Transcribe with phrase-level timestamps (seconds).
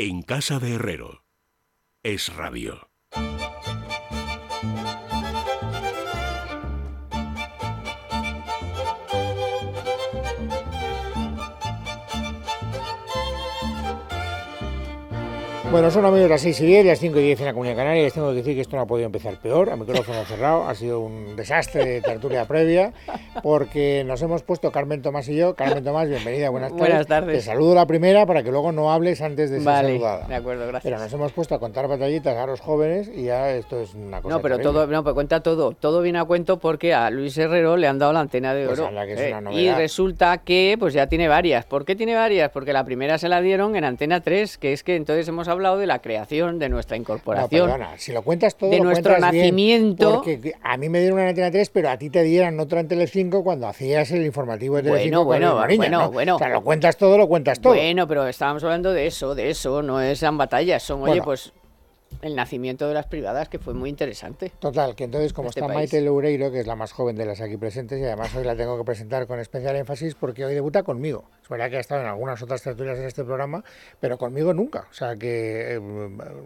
[0.00, 1.24] En casa de Herrero.
[2.04, 2.87] Es radio.
[15.70, 18.02] Bueno, son amigos las 6 y 10, las 5 y 10 en la Comunidad Canaria.
[18.02, 20.66] Les tengo que decir que esto no ha podido empezar peor, a micrófono cerrado.
[20.66, 22.94] Ha sido un desastre de tertulia previa,
[23.42, 25.54] porque nos hemos puesto Carmen Tomás y yo.
[25.54, 26.88] Carmen Tomás, bienvenida, buenas tardes.
[26.88, 27.36] Buenas tardes.
[27.36, 30.26] Te saludo la primera para que luego no hables antes de ser Vale, saludada.
[30.26, 30.84] de acuerdo, gracias.
[30.84, 34.22] Pero nos hemos puesto a contar batallitas a los jóvenes y ya esto es una
[34.22, 34.72] cosa No, pero terrible.
[34.86, 35.72] todo, no, cuenta todo.
[35.72, 38.78] Todo viene a cuento porque a Luis Herrero le han dado la antena de Pues
[38.78, 38.88] oro.
[38.88, 39.34] anda, que es ¿eh?
[39.36, 41.66] una y resulta que pues ya tiene varias.
[41.66, 42.50] ¿Por qué tiene varias?
[42.52, 45.57] Porque la primera se la dieron en Antena 3, que es que entonces hemos hablado
[45.58, 47.66] de la creación, de nuestra No, incorporación.
[47.66, 50.14] perdona, si lo cuentas todo, de lo nuestro cuentas bien, nacimiento.
[50.14, 52.80] porque a mí me dieron una en Antena 3, pero a ti te dieran otra
[52.80, 56.12] en Telecinco cuando hacías el informativo de Telecinco Bueno, bueno, Luis Mariñas, bueno, ¿no?
[56.12, 56.36] bueno.
[56.36, 57.74] O sea, lo cuentas todo, lo cuentas todo.
[57.74, 61.24] Bueno, pero estábamos hablando de eso, de eso, no es en batallas, son, oye, Bueno.
[61.24, 61.52] pues
[62.22, 64.52] el nacimiento de las privadas, que fue muy interesante.
[64.58, 65.92] Total, que entonces como Este está país.
[65.92, 68.56] Maite Loureiro, que es la más joven de las aquí presentes, y además hoy la
[68.56, 71.24] tengo que presentar con especial énfasis porque hoy debuta conmigo.
[71.42, 73.64] Es verdad que ha estado en algunas otras tertulias en este programa,
[74.00, 74.86] pero conmigo nunca.
[74.90, 75.80] O sea que eh,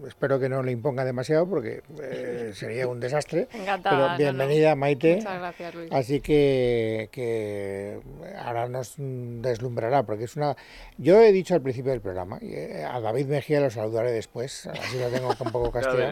[0.07, 3.49] espero que no le imponga demasiado porque eh, sería un desastre.
[3.53, 4.19] Encantada, pero no, no.
[4.19, 5.17] bienvenida, Maite.
[5.17, 5.93] Muchas gracias, Luis.
[5.93, 8.01] Así que, que
[8.39, 10.57] ahora nos deslumbrará, porque es una...
[10.99, 14.67] Yo he dicho al principio del programa, y eh, a David Mejía lo saludaré después,
[14.67, 15.62] así lo tengo un poco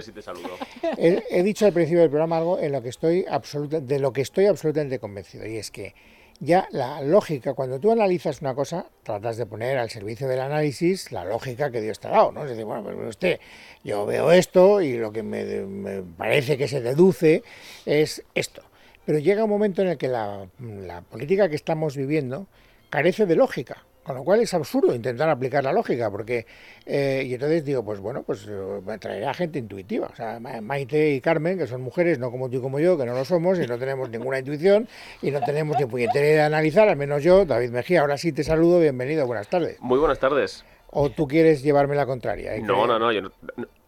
[0.02, 0.50] Si te saludo.
[0.96, 4.12] He, he dicho al principio del programa algo en lo que estoy absoluta, de lo
[4.12, 5.94] que estoy absolutamente convencido, y es que
[6.42, 11.12] ya la lógica, cuando tú analizas una cosa, tratas de poner al servicio del análisis
[11.12, 12.44] la lógica que Dios te ha dado, ¿no?
[12.44, 13.40] Es decir, bueno, pues usted,
[13.84, 17.42] yo veo esto y lo que me, me parece que se deduce
[17.84, 18.62] es esto.
[19.04, 22.46] Pero llega un momento en el que la, la política que estamos viviendo
[22.88, 23.84] carece de lógica.
[24.10, 26.46] Con lo cual es absurdo intentar aplicar la lógica, porque.
[26.86, 30.08] eh, y entonces digo, pues bueno, pues eh, me traerá gente intuitiva.
[30.12, 32.98] O sea, Ma- Maite y Carmen, que son mujeres, no como tú y como yo,
[32.98, 34.88] que no lo somos y no tenemos ninguna intuición
[35.22, 38.00] y no tenemos ni puñetera de analizar, al menos yo, David Mejía.
[38.00, 39.78] Ahora sí te saludo, bienvenido, buenas tardes.
[39.80, 40.64] Muy buenas tardes.
[40.92, 42.50] O tú quieres llevarme la contraria.
[42.60, 43.30] No, que- no, no, yo no,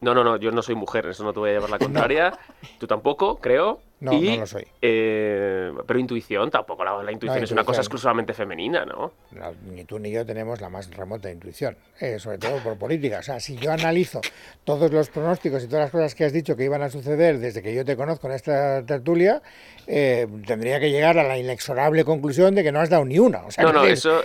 [0.01, 2.33] no, no, no, yo no soy mujer, eso no te voy a llevar la contraria.
[2.79, 3.81] Tú tampoco, creo.
[4.03, 4.67] No, Y, no lo soy.
[4.83, 9.13] eh, pero intuición, tampoco la, la intuición No, es una cosa exclusivamente femenina, ¿no?
[9.31, 13.21] No, ni tú ni yo tenemos la más remota intuición, eh, sobre todo por política.
[13.21, 14.21] O sea, si yo analizo
[14.65, 17.63] todos los pronósticos y todas las cosas que has dicho que iban a suceder desde
[17.63, 19.41] que yo te conozco en esta tertulia,
[19.87, 23.45] eh, tendría que llegar a la inexorable conclusión de que no has dado ni una.
[23.47, 24.23] O sea, No, no, decir, eso.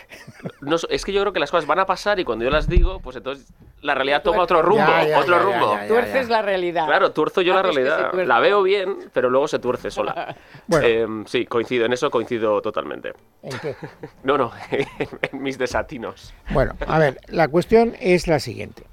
[0.62, 2.68] no, es que yo creo que las cosas van a pasar y cuando yo las
[2.68, 3.46] digo, pues entonces
[3.82, 5.74] la realidad toma otro rumbo, Ya, ya, otro ya, ya, rumbo.
[5.76, 5.88] ya, ya.
[5.88, 6.88] Tuerces la realidad.
[6.88, 8.14] Claro, tuerzo yo la que se realidad.
[8.26, 10.36] La veo bien, pero luego se tuerce sola.
[10.68, 10.88] Bueno.
[10.88, 13.14] Em, sí, coincido, en eso coincido totalmente.
[13.42, 13.76] ¿en qué?
[14.24, 16.34] No, no, en mis desatinos.
[16.52, 18.84] Bueno, a ver, la cuestión es la siguiente.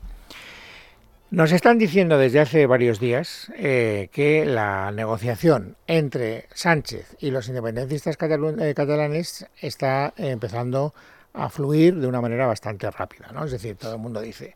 [1.31, 7.49] Nos están diciendo desde hace varios días eh, que la negociación entre Sánchez y los
[7.49, 10.95] independentistas eh, catalanes está empezando
[11.33, 13.45] a fluir de una manera bastante rápida, ¿no?
[13.45, 14.55] Es decir, todo el mundo dice,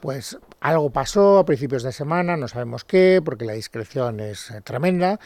[0.00, 4.60] pues algo pasó a principios de semana, no sabemos qué, porque la discreción es eh,
[4.62, 5.18] tremenda,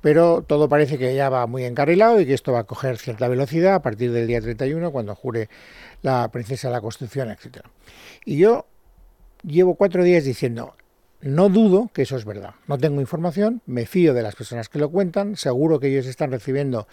[0.00, 3.28] pero todo parece que ya va muy encarrilado y que esto va a coger cierta
[3.28, 5.48] velocidad a partir del día 31, cuando jure
[6.02, 7.64] la princesa de la Constitución, etc.
[8.24, 8.66] Y yo
[9.42, 10.74] llevo cuatro días diciendo,
[11.20, 12.54] no dudo que eso es verdad.
[12.66, 16.30] No tengo información, me fío de las personas que lo cuentan, seguro que ellos están
[16.30, 16.86] recibiendo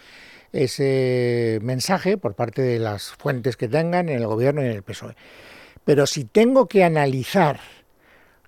[0.51, 4.83] ese mensaje por parte de las fuentes que tengan en el gobierno y en el
[4.83, 5.15] PSOE.
[5.85, 7.59] Pero si tengo que analizar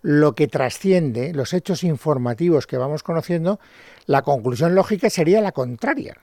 [0.02, 3.60] lo que trasciende, los hechos informativos que vamos conociendo,
[4.06, 6.18] la conclusión lógica sería la contraria.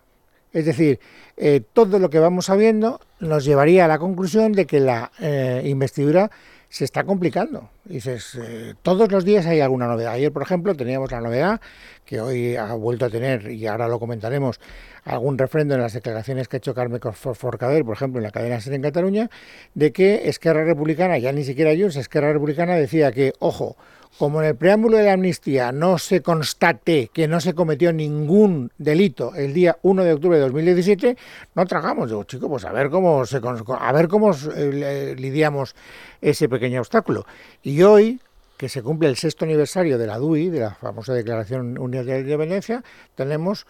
[0.52, 1.00] Es decir,
[1.36, 5.62] eh, todo lo que vamos sabiendo nos llevaría a la conclusión de que la eh,
[5.64, 6.30] investidura
[6.74, 7.70] se está complicando.
[7.84, 10.14] Dices, eh, todos los días hay alguna novedad.
[10.14, 11.60] Ayer, por ejemplo, teníamos la novedad
[12.04, 14.58] que hoy ha vuelto a tener, y ahora lo comentaremos,
[15.04, 18.32] algún refrendo en las declaraciones que ha hecho Carme For- Forcadell, por ejemplo, en la
[18.32, 19.30] cadena SER en Cataluña,
[19.74, 23.76] de que Esquerra Republicana, ya ni siquiera Junts, Esquerra Republicana decía que, ojo,
[24.18, 28.70] como en el preámbulo de la amnistía no se constate que no se cometió ningún
[28.78, 31.16] delito el día 1 de octubre de 2017,
[31.54, 32.08] no tragamos.
[32.08, 33.40] Digo, chico, pues a ver cómo se
[33.78, 35.74] a ver cómo eh, lidiamos
[36.20, 37.26] ese pequeño obstáculo.
[37.62, 38.20] Y hoy,
[38.56, 42.20] que se cumple el sexto aniversario de la DUI, de la famosa Declaración Universal de
[42.20, 42.84] Independencia,
[43.16, 43.66] tenemos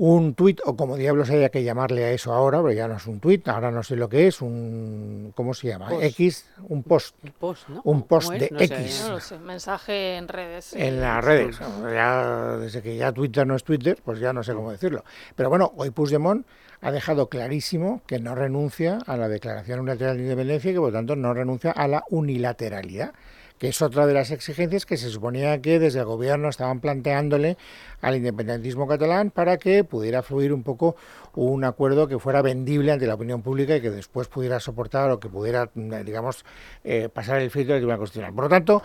[0.00, 3.06] un tuit, o como diablos haya que llamarle a eso ahora, pero ya no es
[3.08, 5.88] un tuit, ahora no sé lo que es, un, ¿cómo se llama?
[6.00, 7.16] X, un post.
[7.24, 7.80] Un post, ¿no?
[7.82, 9.02] Un post de X.
[9.04, 10.72] no lo sé, mensaje en redes.
[10.74, 11.58] En las redes.
[11.82, 15.04] Ya, desde que ya Twitter no es Twitter, pues ya no sé cómo decirlo.
[15.34, 16.46] Pero bueno, hoy Puigdemont
[16.80, 20.92] ha dejado clarísimo que no renuncia a la Declaración Unilateral de Independencia y que por
[20.92, 23.14] tanto no renuncia a la unilateralidad
[23.58, 27.56] que es otra de las exigencias que se suponía que desde el gobierno estaban planteándole
[28.00, 30.96] al independentismo catalán para que pudiera fluir un poco
[31.34, 35.20] un acuerdo que fuera vendible ante la opinión pública y que después pudiera soportar o
[35.20, 36.44] que pudiera, digamos,
[36.84, 38.34] eh, pasar el filtro del Tribunal Constitucional.
[38.34, 38.82] Por lo tanto,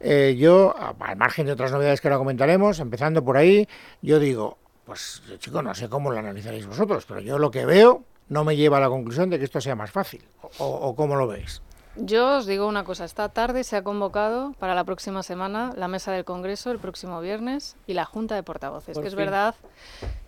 [0.00, 3.68] eh, yo, al margen de otras novedades que ahora comentaremos, empezando por ahí,
[4.02, 8.04] yo digo, pues chico, no sé cómo lo analizaréis vosotros, pero yo lo que veo
[8.28, 10.24] no me lleva a la conclusión de que esto sea más fácil.
[10.58, 11.62] ¿O, o cómo lo veis?
[11.98, 15.88] Yo os digo una cosa, esta tarde se ha convocado para la próxima semana la
[15.88, 19.54] mesa del Congreso el próximo viernes y la Junta de Portavoces, que es verdad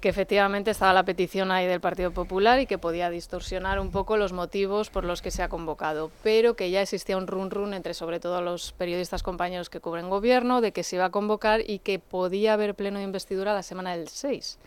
[0.00, 4.16] que efectivamente estaba la petición ahí del Partido Popular y que podía distorsionar un poco
[4.16, 7.74] los motivos por los que se ha convocado, pero que ya existía un run run
[7.74, 11.60] entre sobre todo los periodistas compañeros que cubren gobierno de que se iba a convocar
[11.68, 14.58] y que podía haber pleno de investidura la semana del 6.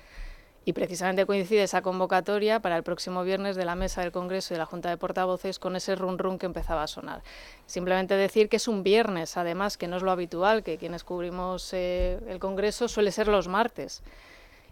[0.63, 4.55] Y precisamente coincide esa convocatoria para el próximo viernes de la mesa del Congreso y
[4.55, 7.23] de la Junta de Portavoces con ese run run que empezaba a sonar.
[7.65, 11.73] Simplemente decir que es un viernes, además, que no es lo habitual, que quienes cubrimos
[11.73, 14.03] eh, el Congreso suele ser los martes.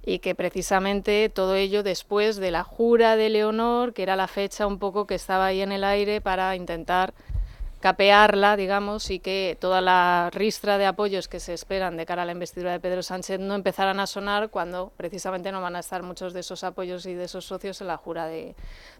[0.06, 4.68] Y que precisamente todo ello después de la jura de Leonor, que era la fecha
[4.68, 7.13] un poco que estaba ahí en el aire para intentar
[7.79, 12.25] capearla, digamos, y que toda la ristra de apoyos que se esperan de cara a
[12.25, 16.03] la investidura de Pedro Sánchez no empezaran a sonar cuando precisamente no van a estar
[16.03, 18.53] muchos de esos apoyos y de esos socios en la jura de,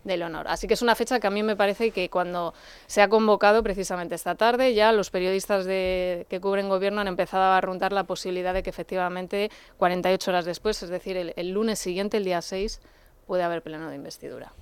[0.06, 0.48] del honor.
[0.48, 2.54] Así que es una fecha que a mí me parece que cuando
[2.88, 7.44] se ha convocado precisamente esta tarde, ya los periodistas de, que cubren gobierno han empezado
[7.44, 12.16] a arruntar la posibilidad de que efectivamente 48 horas después, es decir, el, lunes siguiente,
[12.16, 12.80] el día 6,
[13.28, 14.54] puede haber pleno de investidura.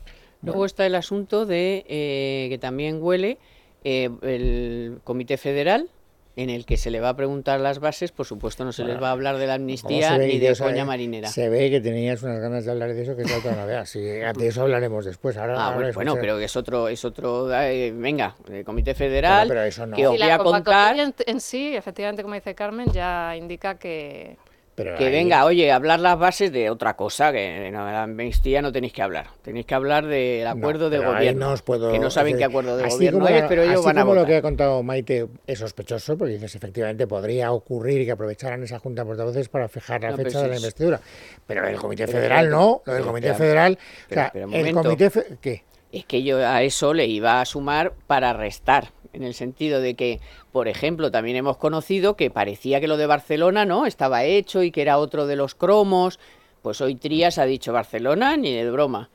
[0.42, 3.40] Luego está el asunto de eh, que también huele
[3.88, 5.90] eh, el Comité Federal,
[6.36, 9.02] en el que se le va a preguntar las bases, por supuesto no se les
[9.02, 11.30] va a hablar de la amnistía ni de coña marinera.
[11.30, 13.86] Se ve que tenías unas ganas de hablar de eso que es otra novedad.
[13.86, 15.38] Sí, de eso hablaremos después.
[15.38, 19.48] Ahora, ah, bueno, pero es otro, es otro, eh, venga, el Comité Federal,
[19.96, 20.96] que os voy a contar.
[21.00, 24.38] en sí, efectivamente, como dice Carmen, ya indica que
[24.78, 28.94] que venga, oye, hablar las bases de otra cosa, que no, la amnistía no tenéis
[28.94, 29.28] que hablar.
[29.42, 31.56] Tenéis que hablar del acuerdo de gobierno.
[31.92, 34.36] que no saben qué acuerdo de gobierno es, pero ellos van a como lo que
[34.36, 39.08] ha contado Maite es sospechoso, porque dices, efectivamente, podría ocurrir que aprovecharan esa Junta de
[39.08, 41.02] Portavoces para fijar la fecha de la investidura.
[41.48, 43.80] Pero el Comité Federal no, lo del Comité Federal...
[44.12, 45.12] o sea, el Comité...
[45.42, 45.64] ¿Qué?
[45.92, 49.96] Es que yo a eso le iba a sumar para restar en el sentido de
[49.96, 50.20] que,
[50.52, 54.72] por ejemplo, también hemos conocido que parecía que lo de Barcelona no estaba hecho y
[54.72, 56.20] que era otro de los cromos.
[56.62, 59.10] Pues hoy Trías ha dicho Barcelona ni de broma.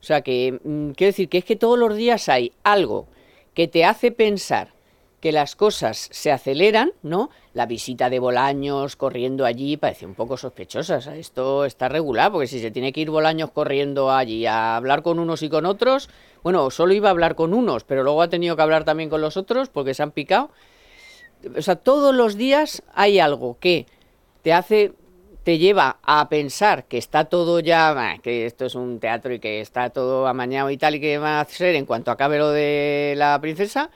[0.00, 3.06] O sea que mm, quiero decir que es que todos los días hay algo
[3.54, 4.77] que te hace pensar
[5.20, 7.30] que las cosas se aceleran, ¿no?
[7.52, 10.98] La visita de Bolaños corriendo allí parece un poco sospechosa.
[11.16, 15.18] esto está regular, porque si se tiene que ir Bolaños corriendo allí a hablar con
[15.18, 16.08] unos y con otros,
[16.42, 19.20] bueno, solo iba a hablar con unos, pero luego ha tenido que hablar también con
[19.20, 20.50] los otros porque se han picado.
[21.56, 23.86] O sea, todos los días hay algo que
[24.42, 24.92] te hace,
[25.42, 29.60] te lleva a pensar que está todo ya, que esto es un teatro y que
[29.60, 33.14] está todo amañado y tal y que va a ser en cuanto acabe lo de
[33.16, 33.90] la princesa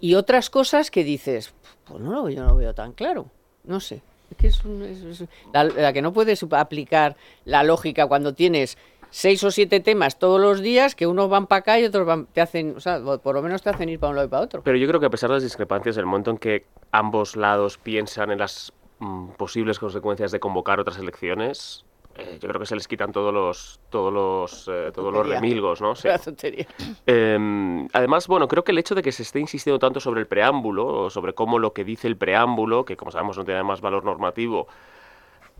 [0.00, 1.52] y otras cosas que dices,
[1.84, 3.26] pues no, yo no lo veo tan claro,
[3.64, 4.02] no sé.
[4.30, 8.78] Es que es, la, que no puedes aplicar la lógica cuando tienes
[9.10, 12.26] seis o siete temas todos los días que unos van para acá y otros van,
[12.26, 14.42] te hacen, o sea, por lo menos te hacen ir para un lado y para
[14.42, 14.62] otro.
[14.62, 17.76] Pero yo creo que a pesar de las discrepancias, el momento en que ambos lados
[17.78, 21.84] piensan en las mm, posibles consecuencias de convocar otras elecciones,
[22.20, 25.80] eh, yo creo que se les quitan todos los todos los eh, todos los remilgos,
[25.80, 25.94] ¿no?
[27.06, 30.26] Em, además, bueno, creo que el hecho de que se esté insistiendo tanto sobre el
[30.26, 33.80] preámbulo, o sobre cómo lo que dice el preámbulo, que como sabemos no tiene más
[33.80, 34.68] valor normativo,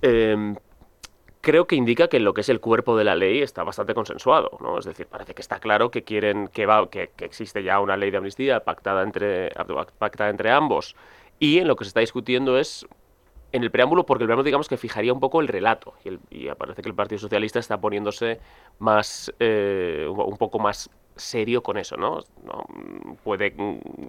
[0.02, 0.56] em,
[1.40, 4.58] creo que indica que lo que es el cuerpo de la ley está bastante consensuado,
[4.60, 4.78] ¿no?
[4.78, 7.96] Es decir, parece que está claro que quieren que va que, que existe ya una
[7.96, 9.50] ley de amnistía pactada entre
[9.98, 10.96] pactada entre ambos
[11.38, 12.86] y en lo que se está discutiendo es
[13.52, 15.94] en el preámbulo, porque el preámbulo digamos que fijaría un poco el relato
[16.30, 18.38] y, parece que el Partido Socialista está poniéndose
[18.78, 22.20] más, eh, un poco más serio con eso, ¿no?
[23.22, 23.54] Puede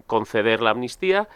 [0.08, 1.28] conceder la amnistía,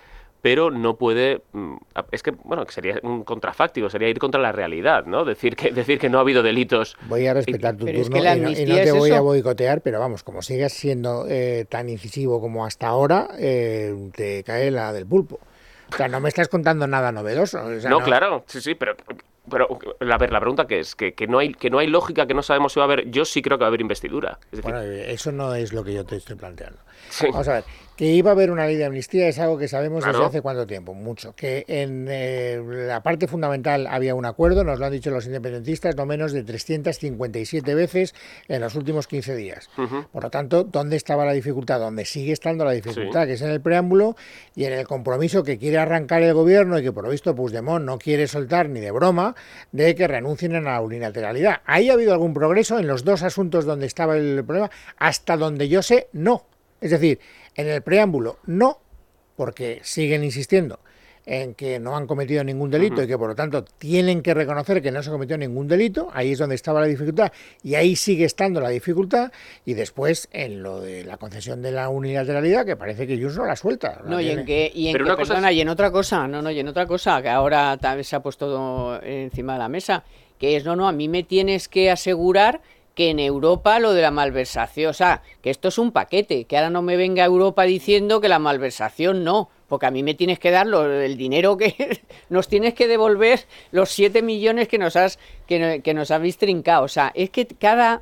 [0.45, 1.41] pero no puede.
[1.53, 1.77] Mm,
[2.11, 5.25] es que, bueno, que sería un contrafáctico, sería ir contra la realidad, ¿no?
[5.25, 6.95] Decir que, decir que no ha habido delitos.
[7.09, 10.71] Voy a respetar tu turno y, no, te voy a boicotear, pero vamos, como sigas
[10.71, 15.39] siendo eh, tan incisivo como hasta ahora, eh, te cae la del pulpo.
[15.95, 17.63] O sea, no me estás contando nada novedoso.
[17.89, 18.95] no, claro, sí, sí, pero
[19.49, 19.67] pero,
[20.11, 22.33] a ver, la pregunta que es, que, que, no hay, que no hay lógica, que
[22.33, 24.39] no sabemos si va a haber, yo sí creo que va a haber investidura.
[24.63, 26.79] bueno, eso no es lo que yo te estoy planteando.
[27.21, 27.63] Vamos a ver,
[27.95, 30.67] que iba a haber una ley de amnistía es algo que sabemos desde hace cuánto
[30.67, 31.33] tiempo, mucho.
[31.35, 35.95] Que en eh, la parte fundamental había un acuerdo, nos lo han dicho los independentistas,
[35.95, 38.13] no menos de 357 veces
[38.47, 39.69] en los últimos 15 días.
[40.11, 41.79] Por lo tanto, ¿dónde estaba la dificultad?
[41.79, 43.25] ¿Dónde sigue estando la dificultad?
[43.25, 44.15] Que es en el preámbulo
[44.55, 47.85] y en el compromiso que quiere arrancar el gobierno y que por lo visto Puigdemont
[47.85, 49.35] no quiere soltar ni de broma
[49.71, 51.61] de que renuncien a la unilateralidad.
[51.65, 54.69] ¿Ahí ha habido algún progreso en los dos asuntos donde estaba el problema?
[54.97, 56.45] Hasta donde yo sé, no.
[56.81, 57.19] Es decir,
[57.55, 58.79] en el preámbulo no,
[59.35, 60.79] porque siguen insistiendo
[61.25, 64.81] en que no han cometido ningún delito y que por lo tanto tienen que reconocer
[64.81, 67.31] que no se cometió ningún delito, ahí es donde estaba la dificultad
[67.63, 69.31] y ahí sigue estando la dificultad
[69.65, 73.45] y después en lo de la concesión de la unilateralidad que parece que Junts no
[73.45, 74.01] la suelta.
[74.05, 76.85] no, y en que, y en, y en otra cosa, no, no, y en otra
[76.85, 80.03] cosa que ahora se ha puesto encima de la mesa,
[80.37, 82.61] que es, no, no, a mí me tienes que asegurar
[82.95, 86.57] que en Europa lo de la malversación, o sea, que esto es un paquete, que
[86.57, 90.39] ahora no me venga Europa diciendo que la malversación no, porque a mí me tienes
[90.39, 95.19] que dar el dinero que nos tienes que devolver los 7 millones que nos has
[95.45, 98.01] que, que nos habéis trincado, o sea, es que cada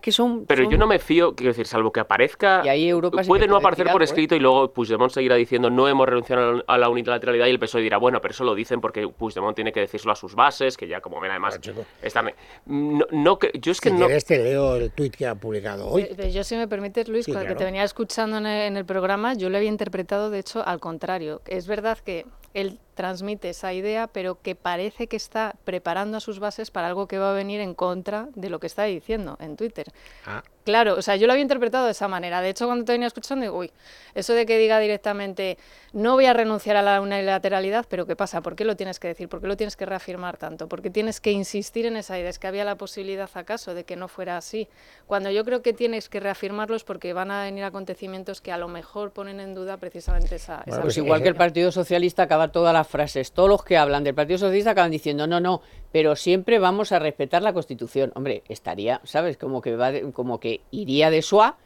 [0.00, 0.46] que son...
[0.46, 2.62] Pero yo no me fío, quiero decir, salvo que aparezca...
[2.64, 4.04] Y ahí Europa puede no aparecer por ¿eh?
[4.04, 7.82] escrito y luego Puigdemont seguirá diciendo no hemos renunciado a la unilateralidad y el PSOE
[7.82, 10.86] dirá, bueno, pero eso lo dicen porque Puigdemont tiene que decírselo a sus bases, que
[10.86, 11.58] ya como ven además
[12.02, 12.32] están...
[12.66, 14.06] No, no, yo es que si no...
[14.06, 16.02] Quieres te leo el tuit que ha publicado hoy.
[16.16, 19.34] Eh, yo si me permites, Luis, cuando te venía escuchando en el, en el programa,
[19.34, 21.42] yo lo había interpretado, de hecho, al contrario.
[21.46, 26.38] Es verdad que él transmite esa idea, pero que parece que está preparando a sus
[26.38, 29.56] bases para algo que va a venir en contra de lo que está diciendo en
[29.56, 29.92] Twitter.
[30.26, 30.42] Ah.
[30.64, 32.40] Claro, o sea, yo lo había interpretado de esa manera.
[32.40, 33.70] De hecho, cuando te venía escuchando, digo, uy,
[34.14, 35.58] eso de que diga directamente,
[35.92, 38.40] no voy a renunciar a la unilateralidad, pero ¿qué pasa?
[38.40, 39.28] ¿Por qué lo tienes que decir?
[39.28, 40.66] ¿Por qué lo tienes que reafirmar tanto?
[40.66, 42.30] ¿Por qué tienes que insistir en esa idea?
[42.30, 44.66] ¿Es que había la posibilidad acaso de que no fuera así?
[45.06, 48.56] Cuando yo creo que tienes que reafirmarlo es porque van a venir acontecimientos que a
[48.56, 50.62] lo mejor ponen en duda precisamente esa...
[50.64, 54.04] esa pues igual que el Partido Socialista acaba todas las frases, todos los que hablan
[54.04, 58.12] del Partido Socialista acaban diciendo, no, no, pero siempre vamos a respetar la Constitución.
[58.14, 59.38] Hombre, estaría, ¿sabes?
[59.38, 61.56] Como que va, como que iría de SUA,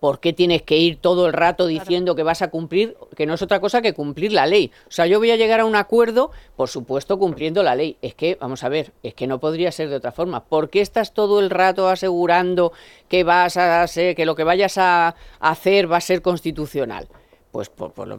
[0.00, 3.34] ¿por qué tienes que ir todo el rato diciendo que vas a cumplir, que no
[3.34, 4.72] es otra cosa que cumplir la ley?
[4.88, 7.96] O sea, yo voy a llegar a un acuerdo, por supuesto, cumpliendo la ley.
[8.02, 10.44] Es que, vamos a ver, es que no podría ser de otra forma.
[10.44, 12.72] ¿Por qué estás todo el rato asegurando
[13.08, 17.08] que vas a hacer, que lo que vayas a hacer va a ser constitucional?
[17.54, 18.16] Pues por, lo,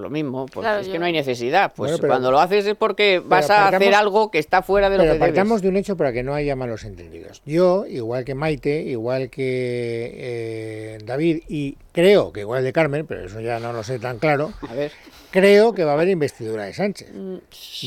[0.00, 1.70] lo, mismo, porque es que no hay necesidad.
[1.76, 5.02] Pues cuando lo haces es porque vas a hacer algo que está fuera de lo
[5.02, 7.42] pero que partamos de un hecho para que no haya malos entendidos.
[7.44, 13.26] Yo, igual que Maite, igual que eh, David, y creo que igual de Carmen, pero
[13.26, 14.92] eso ya no lo sé tan claro, a ver.
[15.30, 17.10] Creo que va a haber investidura de Sánchez.
[17.12, 17.36] Mm,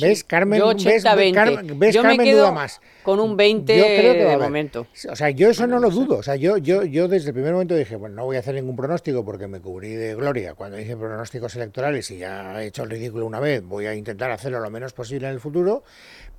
[0.02, 0.60] ¿Ves, Carmen?
[0.60, 1.34] Yo 80, ¿Ves,
[1.78, 2.82] ¿ves yo Carmen me duda más?
[3.04, 4.88] Con un 20 yo creo que de momento.
[5.10, 6.18] O sea, yo eso no lo dudo.
[6.18, 8.56] O sea, yo, yo, yo desde el primer momento dije, bueno, no voy a hacer
[8.56, 12.84] ningún pronóstico porque me cubrí de gloria cuando hice pronósticos electorales y ya he hecho
[12.84, 13.64] el ridículo una vez.
[13.64, 15.84] Voy a intentar hacerlo lo menos posible en el futuro,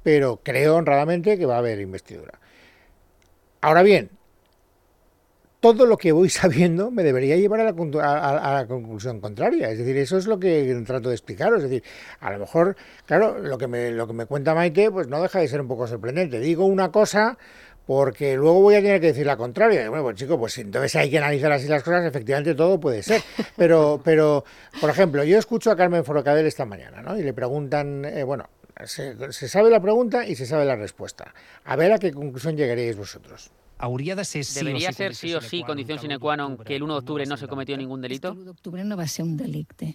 [0.02, 2.38] pero creo honradamente que va a haber investidura.
[3.61, 4.11] Ahora bien,
[5.73, 9.71] todo lo que voy sabiendo me debería llevar a la, conclusión contraria.
[9.71, 11.64] Es decir, eso es lo que trato de explicaros.
[11.64, 11.83] Es decir,
[12.21, 15.38] a lo mejor, claro, lo que me, lo que me cuenta Maite, pues no deja
[15.38, 16.38] de ser un poco sorprendente.
[16.38, 17.38] Digo una cosa
[17.87, 19.88] porque luego voy a tener que decir la contraria.
[19.88, 23.23] Bueno, pues chico, pues entonces hay que analizar así las cosas, efectivamente todo puede ser.
[23.56, 24.44] Pero, pero
[24.83, 27.18] por ejemplo, yo escucho a Carmen Forocadell esta mañana, ¿no?
[27.18, 28.50] Y le preguntan, eh, bueno,
[28.85, 31.33] se, se sabe la pregunta y se sabe la respuesta.
[31.64, 33.50] A ver a qué conclusión llegaríais vosotros.
[33.78, 37.37] ¿Debería ser sí o sí condición sine qua non que el 1 de octubre no
[37.37, 38.28] se cometió ningún delito?
[38.33, 39.87] El 1 de octubre no va a ser un delito.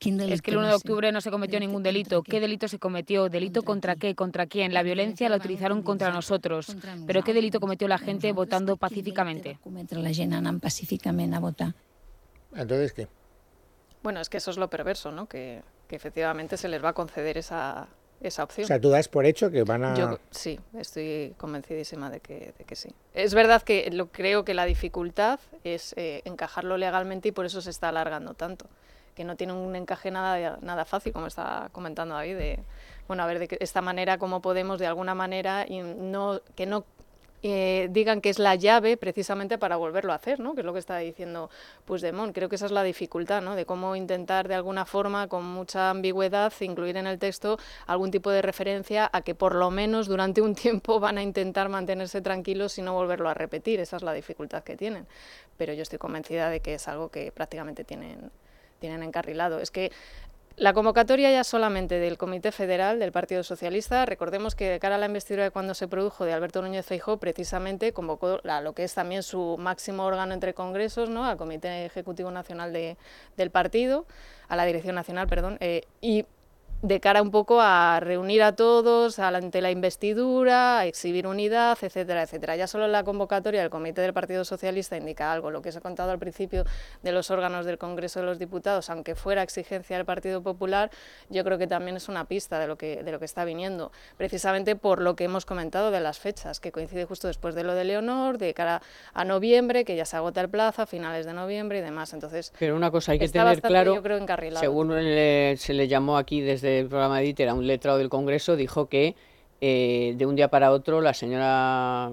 [0.00, 2.22] Es que el 1 de octubre no se cometió ningún delito.
[2.22, 3.28] ¿Qué delito se cometió?
[3.28, 4.14] ¿Delito contra qué?
[4.14, 4.72] ¿Contra quién?
[4.72, 6.74] La violencia la utilizaron contra nosotros.
[7.06, 9.58] ¿Pero qué delito cometió la gente votando pacíficamente?
[9.90, 11.74] La gente anant pacíficamente a votar.
[12.54, 13.08] Entonces, ¿qué?
[14.02, 15.26] Bueno, es que eso es lo perverso, ¿no?
[15.26, 17.88] Que, que efectivamente se les va a conceder esa,
[18.20, 18.64] esa opción.
[18.64, 19.94] O sea, tú das por hecho que van a...
[19.94, 22.90] Yo sí, estoy convencidísima de que, de que sí.
[23.14, 27.60] Es verdad que lo, creo que la dificultad es eh, encajarlo legalmente y por eso
[27.60, 28.66] se está alargando tanto.
[29.14, 32.58] Que no tiene un encaje nada, nada fácil, como está comentando David, de,
[33.08, 36.84] bueno, a ver, de esta manera, cómo podemos de alguna manera, y no, que no
[37.42, 40.54] eh, digan que es la llave precisamente para volverlo a hacer, ¿no?
[40.54, 41.50] que es lo que está diciendo
[41.84, 42.34] Puigdemont.
[42.34, 43.56] Creo que esa es la dificultad, ¿no?
[43.56, 48.30] de cómo intentar de alguna forma, con mucha ambigüedad, incluir en el texto algún tipo
[48.30, 52.78] de referencia a que por lo menos durante un tiempo van a intentar mantenerse tranquilos
[52.78, 53.80] y no volverlo a repetir.
[53.80, 55.06] Esa es la dificultad que tienen.
[55.56, 58.30] Pero yo estoy convencida de que es algo que prácticamente tienen
[58.80, 59.60] tienen encarrilado.
[59.60, 59.92] Es que
[60.60, 64.98] la convocatoria ya solamente del Comité Federal del Partido Socialista, recordemos que de cara a
[64.98, 68.84] la investidura de cuando se produjo de Alberto Núñez Feijóo, precisamente convocó a lo que
[68.84, 71.24] es también su máximo órgano entre congresos, ¿no?
[71.24, 72.98] al Comité Ejecutivo Nacional de,
[73.38, 74.04] del partido,
[74.48, 76.26] a la Dirección Nacional, perdón, eh, y
[76.82, 82.22] de cara un poco a reunir a todos ante la investidura, a exhibir unidad, etcétera,
[82.22, 82.56] etcétera.
[82.56, 85.80] Ya solo la convocatoria del Comité del Partido Socialista indica algo, lo que os he
[85.80, 86.64] contado al principio
[87.02, 90.90] de los órganos del Congreso de los Diputados, aunque fuera exigencia del Partido Popular,
[91.28, 93.92] yo creo que también es una pista de lo que, de lo que está viniendo,
[94.16, 97.74] precisamente por lo que hemos comentado de las fechas, que coincide justo después de lo
[97.74, 98.80] de Leonor, de cara
[99.12, 102.14] a noviembre, que ya se agota el plazo, a finales de noviembre y demás.
[102.14, 104.18] Entonces, Pero una cosa hay que tener claro, yo creo,
[104.54, 108.88] según se le llamó aquí desde el programa de era un letrado del Congreso, dijo
[108.88, 109.16] que
[109.60, 112.10] eh, de un día para otro la señora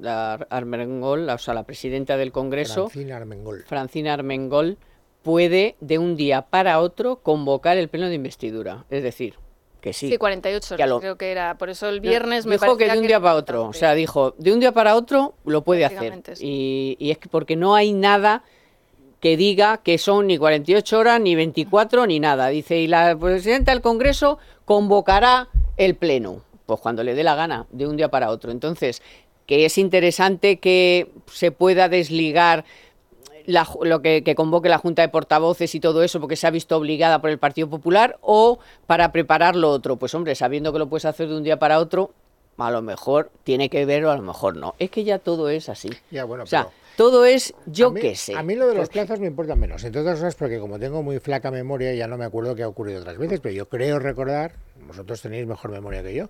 [0.00, 3.64] la Armengol, o sea, la presidenta del Congreso, Francina Armengol.
[3.66, 4.76] Francina Armengol,
[5.22, 8.84] puede de un día para otro convocar el pleno de investidura.
[8.90, 9.36] Es decir,
[9.80, 10.10] que sí.
[10.10, 11.56] Sí, 48 horas, creo que era.
[11.56, 13.68] Por eso el viernes me dijo que de un día para otro.
[13.68, 16.22] O sea, dijo, de un día para otro lo puede hacer.
[16.40, 18.44] Y, y es que porque no hay nada
[19.20, 22.48] que diga que son ni 48 horas, ni 24, ni nada.
[22.48, 27.66] Dice, y la presidenta del Congreso convocará el Pleno, pues cuando le dé la gana,
[27.70, 28.50] de un día para otro.
[28.50, 29.02] Entonces,
[29.46, 32.64] que es interesante que se pueda desligar
[33.46, 36.76] lo que, que, convoque la Junta de Portavoces y todo eso porque se ha visto
[36.76, 39.96] obligada por el Partido Popular o para preparar lo otro.
[39.96, 42.10] Pues hombre, sabiendo que lo puedes hacer de un día para otro,
[42.58, 44.74] a lo mejor tiene que ver o a lo mejor no.
[44.78, 45.90] Es que ya todo es así.
[46.10, 48.34] Ya, bueno, o sea, todo es yo qué sé.
[48.34, 51.02] A mí lo de los plazos me importa menos, entre otras cosas porque como tengo
[51.02, 53.98] muy flaca memoria ya no me acuerdo qué ha ocurrido otras veces, pero yo creo
[53.98, 54.54] recordar,
[54.86, 56.28] vosotros tenéis mejor memoria que yo,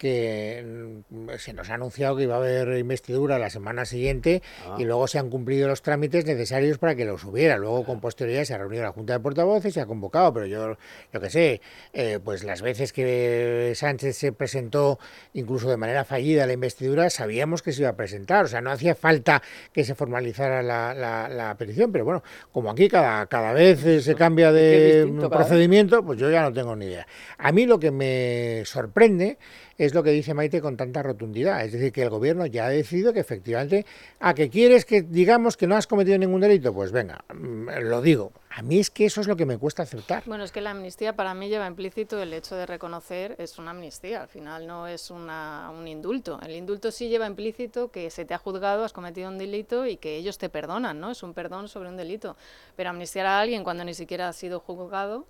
[0.00, 0.64] que
[1.10, 4.76] mm, se nos ha anunciado que iba a haber investidura la semana siguiente ah.
[4.78, 7.58] y luego se han cumplido los trámites necesarios para que los hubiera.
[7.58, 10.46] Luego, con posterioridad, se ha reunido la Junta de Portavoces y se ha convocado, pero
[10.46, 10.78] yo,
[11.12, 11.60] yo que sé,
[11.92, 14.98] eh, pues las veces que Sánchez se presentó,
[15.34, 18.46] incluso de manera fallida, la investidura, sabíamos que se iba a presentar.
[18.46, 19.42] O sea, no hacía falta
[19.74, 22.22] que se formalizara la, la, petición, pero bueno,
[22.52, 26.86] como aquí cada, cada vez se cambia de procedimiento, pues yo ya no tengo ni
[26.86, 27.06] idea.
[27.36, 29.36] A mí lo que me sorprende
[29.84, 31.64] es lo que dice Maite con tanta rotundidad.
[31.64, 33.86] Es decir, que el gobierno ya ha decidido que efectivamente,
[34.18, 36.74] ¿a que quieres que digamos que no has cometido ningún delito?
[36.74, 38.32] Pues venga, mm, lo digo.
[38.50, 40.22] A mí es que eso es lo que me cuesta aceptar.
[40.26, 43.70] Bueno, es que la amnistía para mí lleva implícito el hecho de reconocer, es una
[43.70, 46.38] amnistía, al final no es una, un indulto.
[46.42, 49.96] El indulto sí lleva implícito que se te ha juzgado, has cometido un delito y
[49.96, 51.12] que ellos te perdonan, ¿no?
[51.12, 52.36] Es un perdón sobre un delito.
[52.76, 55.26] Pero amnistiar a alguien cuando ni siquiera ha sido juzgado,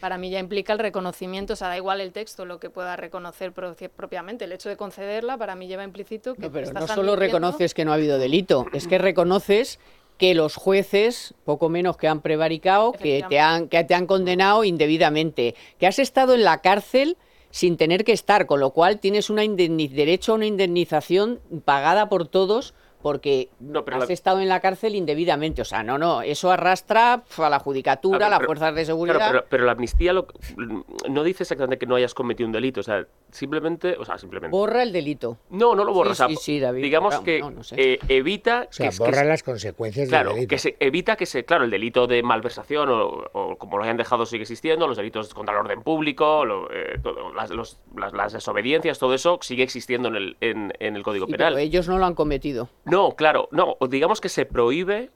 [0.00, 2.96] para mí ya implica el reconocimiento, o sea, da igual el texto lo que pueda
[2.96, 6.42] reconocer propiamente, el hecho de concederla para mí lleva implícito que...
[6.42, 9.78] No, pero no solo reconoces que no ha habido delito, es que reconoces
[10.18, 14.64] que los jueces, poco menos que han prevaricado, que te han, que te han condenado
[14.64, 17.16] indebidamente, que has estado en la cárcel
[17.50, 22.28] sin tener que estar, con lo cual tienes una derecho a una indemnización pagada por
[22.28, 25.62] todos porque no, has estado en la cárcel indebidamente.
[25.62, 29.44] O sea, no, no, eso arrastra a la judicatura, a, las fuerzas de seguridad.
[29.48, 32.80] pero, la amnistía no dice exactamente que no hayas cometido un delito.
[32.80, 34.56] O sea, simplemente, o sea, simplemente.
[34.56, 35.38] Borra el delito.
[35.50, 36.14] No, no lo borra.
[36.14, 37.42] Sí, sí, David, digamos que
[37.76, 38.66] eh, evita.
[38.68, 40.50] O sea, borra las consecuencias claro, del delito.
[40.50, 44.26] que se evita que se, claro, el delito de malversación o, como lo hayan dejado
[44.26, 47.00] sigue existiendo, los delitos contra el orden público, eh,
[47.34, 51.54] las, desobediencias, todo eso sigue existiendo en el, en, el Código Penal.
[51.54, 52.68] Pero ellos no lo han cometido.
[52.90, 55.10] No, claro, no, digamos que se prohíbe,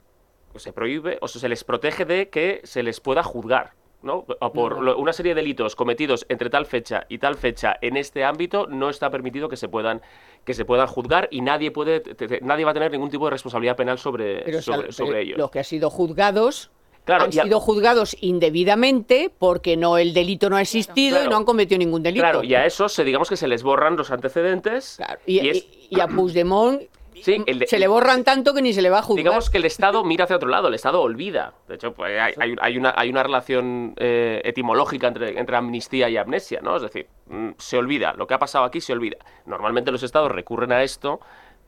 [0.55, 3.73] se prohíbe, o se les protege de que se les pueda juzgar.
[4.01, 4.23] ¿no?
[4.53, 8.67] por una serie de delitos cometidos entre tal fecha y tal fecha en este ámbito
[8.67, 9.99] no está permitido que se puedan
[10.43, 12.03] que se puedan juzgar y nadie puede
[12.41, 15.39] nadie va a tener ningún tipo de responsabilidad penal sobre, sobre, ellos.
[15.39, 16.69] Los que han sido juzgados
[17.07, 21.79] han sido juzgados indebidamente porque no el delito no ha existido y no han cometido
[21.79, 22.23] ningún delito.
[22.23, 24.99] Claro, y a esos se digamos que se les borran los antecedentes.
[25.25, 26.81] y, y, y, a Puigdemont
[27.23, 29.23] se le borran tanto que ni se le va a juzgar.
[29.23, 31.53] Digamos que el Estado mira hacia otro lado, el Estado olvida.
[31.67, 36.59] De hecho, pues, hay, una, hay una relación eh, etimológica entre, entre amnistía y amnesia,
[36.61, 36.75] ¿no?
[36.75, 39.17] Es decir, mm, se olvida, lo que ha pasado aquí se olvida.
[39.45, 41.19] Normalmente los Estados recurren a esto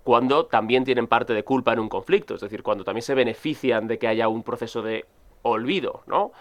[0.03, 3.87] cuando también tienen parte de culpa en un conflicto, es decir, cuando también se benefician
[3.87, 5.05] de que haya un proceso de
[5.41, 6.31] olvido, ¿no?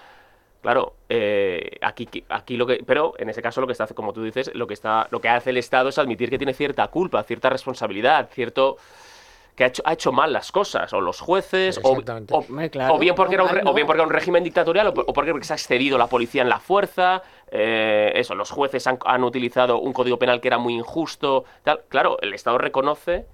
[0.63, 4.23] Claro, eh, aquí, aquí lo que, pero en ese caso lo que está, como tú
[4.23, 7.23] dices, lo que está, lo que hace el Estado es admitir que tiene cierta culpa,
[7.23, 8.77] cierta responsabilidad, cierto
[9.55, 11.97] que ha hecho, ha hecho mal las cosas, o los jueces, o,
[12.99, 15.57] bien porque era un, o bien porque era un régimen dictatorial, o, porque se ha
[15.57, 20.19] excedido la policía en la fuerza, eh, eso, los jueces han, han, utilizado un código
[20.19, 21.81] penal que era muy injusto, tal.
[21.89, 23.25] Claro, el Estado reconoce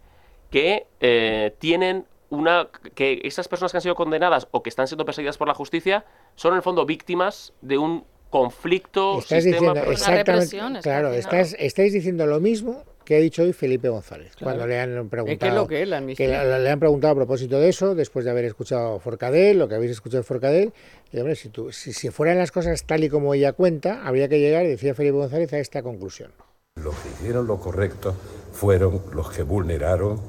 [0.51, 5.05] que eh, tienen una que esas personas que han sido condenadas o que están siendo
[5.05, 10.81] perseguidas por la justicia son en el fondo víctimas de un conflicto estás diciendo exactamente
[10.83, 15.11] claro estás, estáis diciendo lo mismo que ha dicho hoy Felipe González cuando le han
[15.11, 19.69] preguntado que, le han preguntado a propósito de eso después de haber escuchado Forcadell lo
[19.69, 20.73] que habéis escuchado de Forcadell
[21.13, 24.39] y, hombre, si, si, si fueran las cosas tal y como ella cuenta habría que
[24.41, 26.33] llegar decía Felipe González a esta conclusión.
[26.77, 28.15] Los que hicieron lo correcto
[28.53, 30.23] fueron los que vulneraron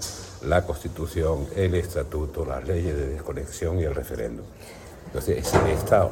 [0.45, 4.45] la Constitución, el Estatuto, las leyes de desconexión y el referéndum.
[5.05, 6.11] Entonces es el Estado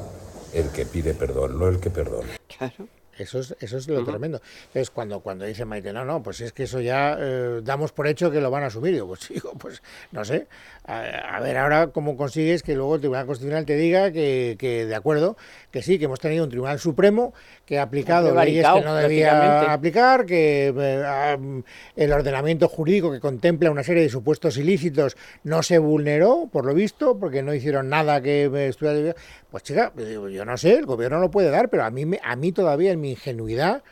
[0.54, 2.30] el que pide perdón, no el que perdona.
[2.58, 2.88] Claro.
[3.22, 4.42] Eso es, eso es lo tremendo.
[4.68, 8.08] Entonces, cuando, cuando dice Maite, no, no, pues es que eso ya eh, damos por
[8.08, 8.94] hecho que lo van a asumir.
[8.94, 9.82] Digo, pues digo, pues
[10.12, 10.48] no sé.
[10.86, 14.96] A, ver ahora cómo consigues que luego el Tribunal Constitucional te diga que, que, de
[14.96, 15.38] acuerdo,
[15.70, 17.34] que sí, que hemos tenido un Tribunal Supremo
[17.66, 21.64] que ha aplicado leyes que no debía aplicar, que eh,
[21.96, 26.74] el ordenamiento jurídico que contempla una serie de supuestos ilícitos no se vulneró, por lo
[26.74, 29.16] visto, porque no hicieron nada que estuviera...
[29.50, 32.52] Pues chica, yo no sé, el gobierno lo puede dar, pero a mí, a mí
[32.54, 33.84] todavía en mi ingenuidad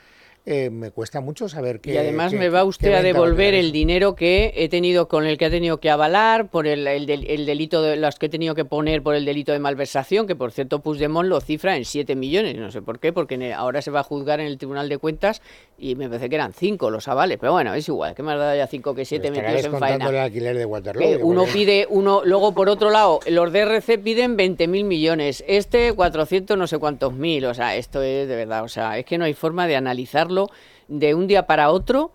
[0.45, 1.93] eh, me cuesta mucho saber qué.
[1.93, 5.45] Y además me va usted a devolver el dinero que he tenido, con el que
[5.45, 9.03] ha tenido que avalar, por el, el, delito de los que he tenido que poner
[9.03, 12.71] por el delito de malversación, que por cierto Puigdemont lo cifra en 7 millones, no
[12.71, 15.41] sé por qué, porque ahora se va a juzgar en el Tribunal de Cuentas
[15.77, 18.35] y me parece que eran 5 los avales, pero bueno, es igual, que me ha
[18.35, 20.09] dado ya 5 que 7 metidos en faena.
[20.09, 21.19] el alquiler de Waterloo.
[21.21, 26.57] uno pide, uno, luego por otro lado, los DRC piden 20 mil millones, este 400
[26.57, 29.25] no sé cuántos mil, o sea, esto es de verdad, o sea, es que no
[29.25, 30.38] hay forma de analizarlo
[30.87, 32.11] de un día para otro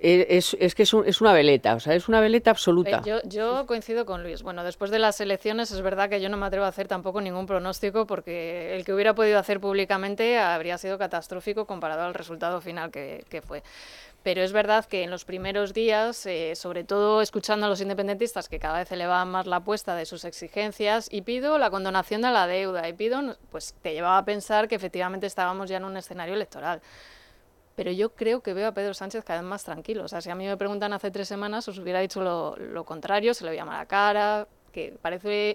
[0.00, 3.02] e, es, es, que es, es, una veleta, o sea, es una veleta absoluta.
[3.04, 4.42] Eh, yo, coincido con Luis.
[4.42, 7.20] Bueno, después de las elecciones es verdad que yo no me atrevo a hacer tampoco
[7.20, 12.60] ningún pronóstico porque el que hubiera podido hacer públicamente habría sido catastrófico comparado al resultado
[12.60, 13.64] final que, fue.
[14.22, 18.48] Pero es verdad que en los primeros días, eh, sobre todo escuchando a los independentistas
[18.48, 22.30] que cada vez elevaban más la apuesta de sus exigencias, y pido la condonación de
[22.30, 25.96] la deuda, y pido, pues te llevaba a pensar que efectivamente estábamos ya en un
[25.96, 26.82] escenario electoral
[27.78, 30.02] pero yo creo que veo a Pedro Sánchez cada vez más tranquilo.
[30.02, 33.34] O sea, si a mí me preguntan hace tres semanas, os hubiera dicho lo, contrario,
[33.34, 35.54] se le veía mala cara, que parece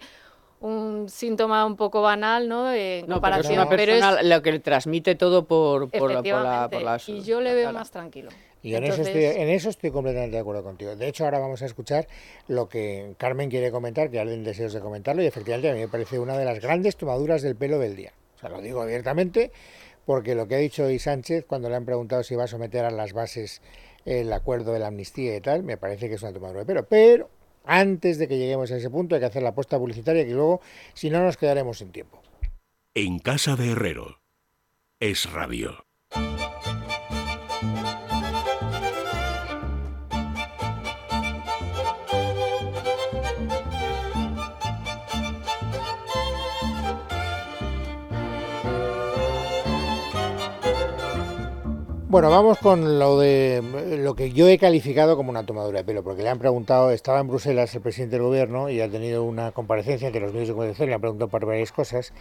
[0.61, 2.63] un síntoma un poco banal, ¿no?
[2.63, 7.23] De comparación, pero, es lo que le transmite todo por, por, la, por la, Y
[7.23, 8.29] yo le veo más tranquilo.
[8.61, 10.95] Y en, eso estoy, en eso estoy completamente de acuerdo contigo.
[10.95, 12.07] De hecho, ahora vamos a escuchar
[12.47, 15.89] lo que Carmen quiere comentar, que alguien deseos de comentarlo, y efectivamente a mí me
[15.89, 18.13] parece una de las grandes tomaduras del pelo del día.
[18.37, 19.51] O sea, lo digo abiertamente
[20.05, 22.85] porque lo que ha dicho hoy Sánchez cuando le han preguntado si va a someter
[22.85, 23.61] a las bases
[24.05, 26.85] el acuerdo de la amnistía y tal, me parece que es una tomadura de pelo.
[26.87, 27.29] Pero
[27.65, 30.61] antes de que lleguemos a ese punto hay que hacer la apuesta publicitaria que luego,
[30.93, 32.21] si no, nos quedaremos sin tiempo.
[32.93, 34.19] En casa de Herrero
[34.99, 35.85] es radio.
[52.13, 53.63] Bueno, vamos con lo de
[54.03, 57.19] lo que yo he calificado como una tomadura de pelo, porque le han preguntado, estaba
[57.19, 60.53] en Bruselas el presidente del gobierno y ha tenido una comparecencia entre los medios de
[60.53, 62.13] comunicación, le han preguntado por varias cosas,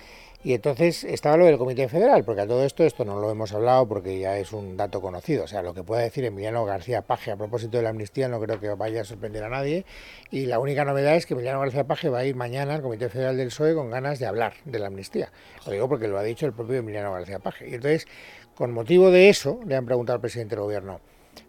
[0.42, 3.52] y entonces estaba lo del Comité Federal, porque a todo esto, esto no lo hemos
[3.52, 7.02] hablado porque ya es un dato conocido, o sea, lo que pueda decir Emiliano García
[7.02, 9.84] Paje a propósito de la amnistía no creo que vaya a sorprender a nadie,
[10.30, 13.10] y la única novedad es que Emiliano García Paje va a ir mañana al Comité
[13.10, 15.30] Federal del PSOE con ganas de hablar de la amnistía.
[15.66, 17.68] Lo digo porque lo ha dicho el propio Emiliano García Paje.
[17.68, 18.08] Y entonces
[18.56, 21.00] con motivo de eso, le han preguntado al presidente del gobierno,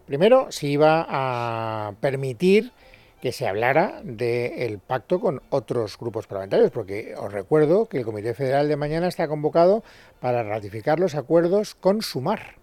[0.06, 2.72] primero, si iba a permitir
[3.20, 8.34] que se hablara del pacto con otros grupos parlamentarios, porque os recuerdo que el Comité
[8.34, 9.82] Federal de mañana está convocado
[10.20, 12.56] para ratificar los acuerdos con Sumar.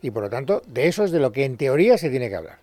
[0.00, 2.36] Y por lo tanto, de eso es de lo que en teoría se tiene que
[2.36, 2.58] hablar.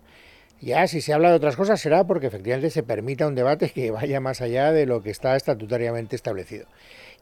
[0.60, 3.90] Ya si se habla de otras cosas será porque efectivamente se permita un debate que
[3.92, 6.66] vaya más allá de lo que está estatutariamente establecido.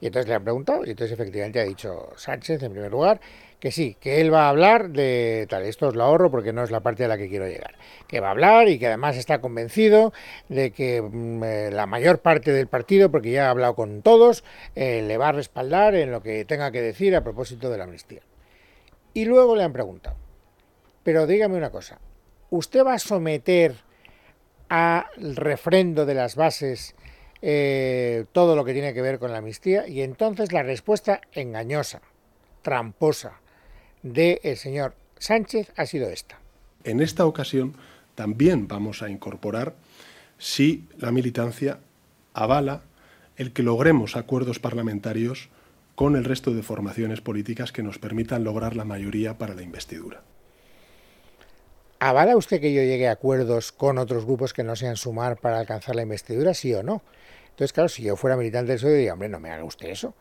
[0.00, 3.20] Y entonces le han preguntado, y entonces efectivamente ha dicho Sánchez en primer lugar
[3.60, 6.62] que sí, que él va a hablar de tal, esto os lo ahorro porque no
[6.62, 7.74] es la parte a la que quiero llegar,
[8.06, 10.12] que va a hablar y que además está convencido
[10.48, 14.44] de que mm, eh, la mayor parte del partido, porque ya ha hablado con todos,
[14.74, 17.84] eh, le va a respaldar en lo que tenga que decir a propósito de la
[17.84, 18.20] amnistía.
[19.14, 20.16] Y luego le han preguntado,
[21.02, 21.98] pero dígame una cosa,
[22.50, 23.76] ¿usted va a someter
[24.68, 26.94] al refrendo de las bases
[27.42, 32.00] eh, todo lo que tiene que ver con la amnistía y entonces la respuesta engañosa,
[32.62, 33.40] tramposa
[34.02, 36.38] del el señor Sánchez ha sido esta.
[36.84, 37.76] En esta ocasión
[38.14, 39.74] también vamos a incorporar
[40.38, 41.78] si la militancia
[42.34, 42.82] avala
[43.36, 45.48] el que logremos acuerdos parlamentarios
[45.94, 50.22] con el resto de formaciones políticas que nos permitan lograr la mayoría para la investidura.
[51.98, 55.58] ¿Avala usted que yo llegue a acuerdos con otros grupos que no sean sumar para
[55.58, 57.02] alcanzar la investidura, sí o no?
[57.48, 60.12] Entonces, claro, si yo fuera militante del PSOE, diría, hombre, no me haga usted eso.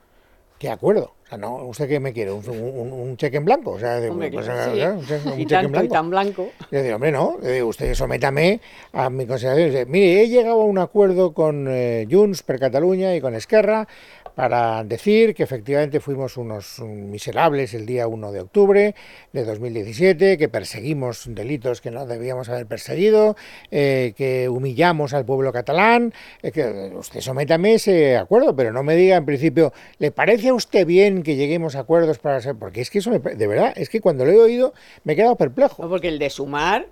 [0.58, 1.16] ¿Qué acuerdo?
[1.26, 2.32] O sea, no, ¿usted qué me quiere?
[2.32, 3.72] ¿Un, cheque en blanco?
[3.72, 5.86] O sea, hombre, pues, un, cheque en blanco.
[5.86, 6.50] Y tan blanco.
[6.72, 8.62] Yo digo, hombre, no, usted sométame
[8.94, 9.90] a mi consideración.
[9.90, 13.88] Mire, he llegado a un acuerdo con eh, Junts per Cataluña y con Esquerra
[14.36, 18.96] para decir que efectivamente fuimos unos miserables el día 1 de octubre
[19.32, 23.38] de 2017, que perseguimos delitos que no debíamos haber perseguido,
[23.72, 28.96] eh, que humillamos al pueblo catalán, eh, que usted sométame ese acuerdo, pero no me
[28.96, 32.56] diga en principio, ¿le parece a usted bien que lleguemos a acuerdos para ser?
[32.56, 34.74] Porque es que eso, de verdad, es que cuando lo he oído
[35.04, 35.84] me he quedado perplejo.
[35.84, 36.88] No, porque el de sumar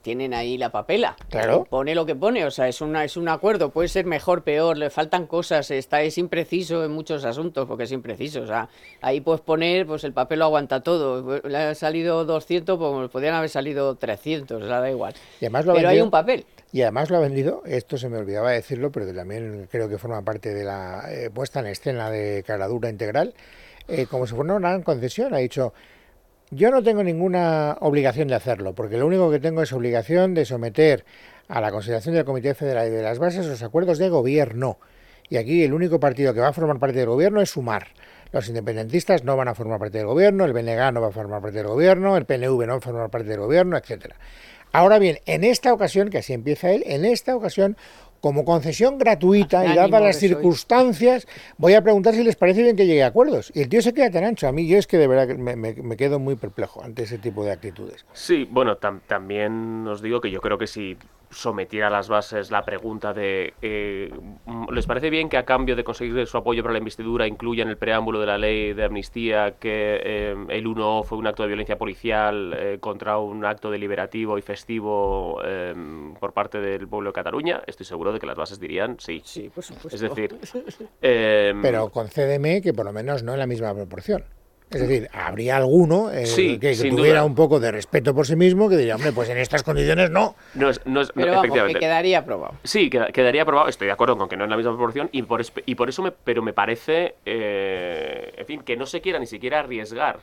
[0.00, 1.16] tienen ahí la papela.
[1.28, 1.66] Claro.
[1.68, 4.78] Pone lo que pone, o sea, es, una, es un acuerdo, puede ser mejor, peor,
[4.78, 8.68] le faltan cosas, está, es impreciso en muchos asuntos, porque es impreciso, o sea,
[9.00, 13.34] ahí puedes poner, pues el papel lo aguanta todo, le ha salido 200, pues podrían
[13.34, 15.14] haber salido 300, o sea, da igual.
[15.40, 16.46] Y además lo pero hay un papel.
[16.72, 20.22] Y además lo ha vendido, esto se me olvidaba decirlo, pero también creo que forma
[20.22, 23.34] parte de la eh, puesta en escena de Caradura Integral,
[23.88, 25.74] eh, como si fuera una gran concesión, ha dicho
[26.54, 30.44] yo no tengo ninguna obligación de hacerlo, porque lo único que tengo es obligación de
[30.44, 31.02] someter
[31.48, 34.78] a la consideración del Comité Federal y de las bases los acuerdos de gobierno.
[35.30, 37.86] Y aquí el único partido que va a formar parte del gobierno es Sumar.
[38.32, 41.40] Los independentistas no van a formar parte del gobierno, el BNG no va a formar
[41.40, 44.16] parte del gobierno, el PNV no va a formar parte del gobierno, etcétera.
[44.72, 47.76] Ahora bien, en esta ocasión, que así empieza él, en esta ocasión
[48.22, 51.26] como concesión gratuita y dadas las circunstancias,
[51.58, 53.50] voy a preguntar si les parece bien que llegue a acuerdos.
[53.52, 54.46] Y el tío se queda tan ancho.
[54.46, 57.44] A mí yo es que de verdad me, me, quedo muy perplejo ante ese tipo
[57.44, 58.06] de actitudes.
[58.12, 60.96] Sí, bueno, también os digo que yo creo que si
[61.32, 64.12] sometiera a las bases la pregunta de eh,
[64.70, 67.76] ¿les parece bien que a cambio de conseguir su apoyo para la investidura incluyan el
[67.76, 71.78] preámbulo de la ley de amnistía que eh, el 1 fue un acto de violencia
[71.78, 75.40] policial eh, contra un acto deliberativo y festivo
[76.20, 77.62] por parte del pueblo de Cataluña?
[77.66, 79.22] Estoy seguro de que las bases dirían sí.
[79.24, 79.94] Sí, por supuesto.
[79.94, 80.36] Es decir...
[81.62, 84.24] Pero concédeme que por lo menos no en la misma proporción.
[84.74, 88.76] Es decir, habría alguno eh, que, tuviera un poco de respeto por sí mismo que
[88.76, 90.34] diría, hombre, pues en estas condiciones no.
[90.54, 92.54] No es, no es pero vamos, que quedaría aprobado.
[92.64, 93.68] Sí, quedaría aprobado.
[93.68, 96.02] Estoy de acuerdo con que no es la misma proporción y por, y por eso
[96.02, 100.20] me, pero me parece, eh, en fin, que no se quiera ni siquiera arriesgar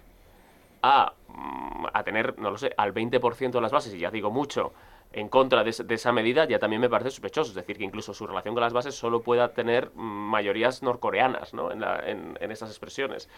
[0.82, 4.32] a, mm, a tener, no lo sé, al 20% de las bases, y ya digo
[4.32, 4.74] mucho,
[5.12, 7.50] en contra de, esa medida ya también me parece sospechoso.
[7.50, 11.54] Es decir, que incluso su relación con las bases solo pueda tener mm, mayorías norcoreanas
[11.54, 11.72] ¿no?
[11.72, 13.30] en, la, en, en esas expresiones.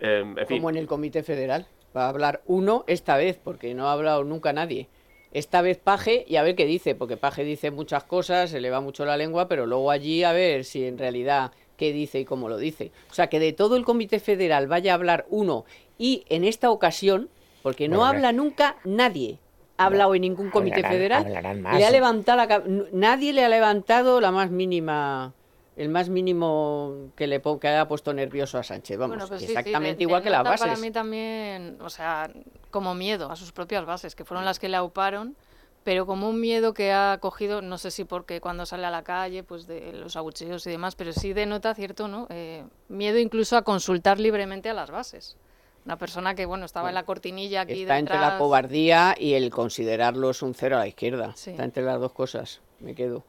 [0.00, 1.66] Em, Como en el Comité Federal.
[1.96, 4.88] Va a hablar uno esta vez, porque no ha hablado nunca nadie.
[5.32, 8.70] Esta vez Paje y a ver qué dice, porque Paje dice muchas cosas, se le
[8.70, 12.24] va mucho la lengua, pero luego allí a ver si en realidad qué dice y
[12.24, 12.92] cómo lo dice.
[13.10, 15.64] O sea, que de todo el Comité Federal vaya a hablar uno
[15.98, 17.28] y en esta ocasión,
[17.62, 19.38] porque no habla nunca nadie,
[19.76, 24.30] ha hablado en ningún comité federal, le ha levantado la, nadie le ha levantado la
[24.30, 25.32] más mínima
[25.76, 28.98] el más mínimo que le que haya puesto nervioso a Sánchez.
[28.98, 30.60] Vamos, pues exactamente igual que las bases.
[30.60, 32.30] Para mí también, o sea,
[32.70, 35.36] como miedo a sus propias bases, que fueron las que le auparon,
[35.82, 39.02] pero como un miedo que ha cogido, no sé si porque cuando sale a la
[39.02, 42.26] calle, pues de los abucheos y demás, pero sí denota cierto, ¿no?
[42.30, 45.36] Eh, miedo incluso a consultar libremente a las bases.
[45.84, 49.50] Una persona que, bueno, estaba en la cortinilla aquí Está entre la cobardía y el
[49.50, 51.34] considerarlos un cero a la izquierda.
[51.36, 52.62] Está entre las dos cosas.
[52.80, 53.22] Me quedo.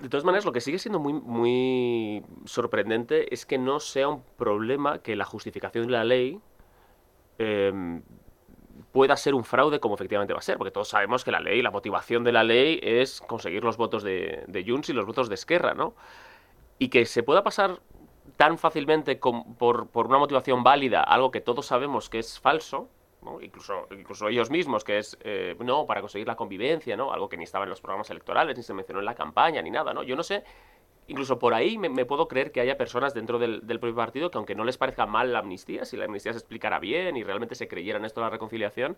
[0.00, 4.22] De todas maneras, lo que sigue siendo muy, muy sorprendente es que no sea un
[4.36, 6.40] problema que la justificación de la ley
[7.38, 8.02] em,
[8.92, 11.62] pueda ser un fraude como efectivamente va a ser, porque todos sabemos que la ley,
[11.62, 15.28] la motivación de la ley es conseguir los votos de, de Junts y los votos
[15.28, 15.94] de Esquerra, ¿no?
[16.78, 17.80] Y que se pueda pasar
[18.36, 22.88] tan fácilmente por, por una motivación válida algo que todos sabemos que es falso,
[23.40, 27.12] incluso, incluso ellos mismos, que es, eh, no, para conseguir la convivencia, ¿no?
[27.12, 29.70] Algo que ni estaba en los programas electorales, ni se mencionó en la campaña, ni
[29.70, 30.02] nada, ¿no?
[30.02, 30.44] Yo no sé,
[31.08, 34.54] incluso por ahí me, puedo creer que haya personas dentro del, propio partido que aunque
[34.54, 37.66] no les parezca mal la amnistía, si la amnistía se explicara bien y realmente se
[37.66, 38.96] creyeran esto de la reconciliación,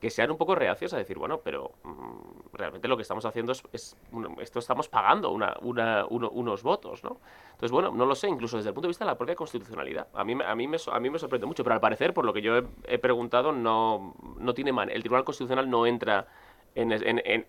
[0.00, 3.52] que sean un poco reacios a decir, bueno, pero mm, realmente lo que estamos haciendo
[3.52, 3.96] es,
[4.40, 7.18] esto estamos pagando unos votos, ¿no?
[7.52, 10.08] Entonces, bueno, no lo sé, incluso desde el punto de vista de la propia constitucionalidad.
[10.12, 12.32] A mí, a mí, me, a mí me sorprende mucho, pero al parecer, por lo
[12.34, 16.26] que yo he, preguntado, no, no tiene man el Tribunal Constitucional no entra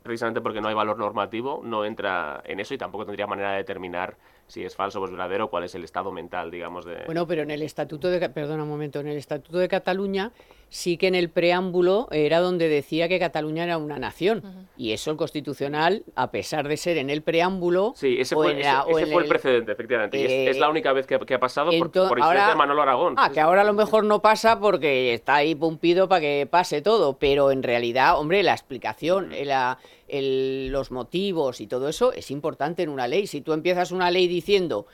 [0.04, 3.58] precisamente porque no hay valor normativo, no entra en eso y tampoco tendría manera de
[3.58, 4.16] determinar
[4.48, 7.04] si es falso o es verdadero, cuál es el estado mental, digamos, de...
[7.06, 8.30] Bueno, pero en el Estatuto de...
[8.30, 10.32] Perdona un momento, en el Estatuto de Cataluña
[10.70, 14.68] sí que en el preámbulo era donde decía que Cataluña era una nación.
[14.76, 17.94] Y eso el Constitucional, a pesar de ser en el preámbulo...
[17.96, 20.18] Sí, ese fue, el, precedente, efectivamente.
[20.18, 23.16] y es, la única vez que, ha pasado por, por de Manolo Aragón.
[23.18, 26.82] Ah, que ahora a lo mejor no pasa porque está ahí pumpido para que pase
[26.82, 29.78] todo, pero en realidad, hombre, la explicación, la,
[30.10, 33.28] los motivos y todo eso es importante en una ley.
[33.28, 34.88] Si tú empiezas una ley diciendo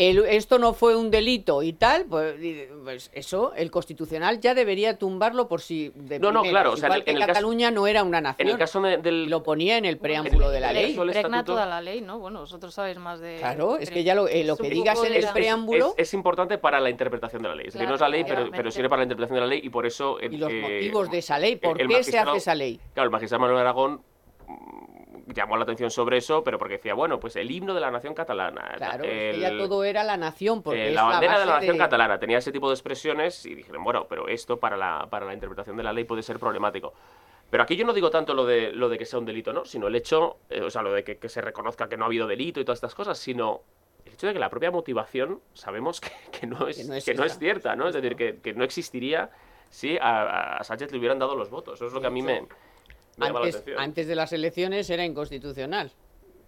[0.00, 2.34] esto no fue un delito y tal, pues,
[2.82, 6.90] pues, eso el constitucional ya debería tumbarlo por si de No, no, claro, o sea,
[7.04, 8.48] en, Cataluña no era una nación.
[8.48, 10.94] En el caso del lo ponía en el preámbulo de la ley.
[10.94, 12.18] Impregna toda la ley, ¿no?
[12.18, 15.26] Bueno, vosotros sabéis más de Claro, es que ya lo, eh, que digas en el
[15.32, 17.66] preámbulo es, importante para la interpretación de la ley.
[17.66, 19.60] Es decir, no es la ley, pero, pero, sirve para la interpretación de la ley
[19.62, 22.80] y por eso y los motivos de esa ley, ¿por qué se hace esa ley?
[22.94, 24.02] Claro, el magistrado Manuel Aragón
[25.34, 28.14] llamó la atención sobre eso, pero porque decía, bueno, pues el himno de la nación
[28.14, 28.74] catalana.
[28.76, 32.38] Claro, ya todo era la nación, porque eh, la bandera de la nación catalana tenía
[32.38, 35.82] ese tipo de expresiones y dijeron, bueno, pero esto para la, para la interpretación de
[35.82, 36.92] la ley puede ser problemático.
[37.50, 39.64] Pero aquí yo no digo tanto lo de, lo de que sea un delito, ¿no?
[39.64, 42.26] Sino el hecho, eh, o sea, lo de que, se reconozca que no ha habido
[42.26, 43.62] delito y todas estas cosas, sino
[44.04, 47.74] el hecho de que la propia motivación sabemos que, no, es, que no, es, cierta,
[47.74, 47.88] ¿no?
[47.88, 49.30] Es decir, que, no existiría
[49.68, 51.74] si a, a, Sánchez le hubieran dado los votos.
[51.74, 52.46] Eso es lo que a mí me,
[53.76, 55.92] antes, de las elecciones era inconstitucional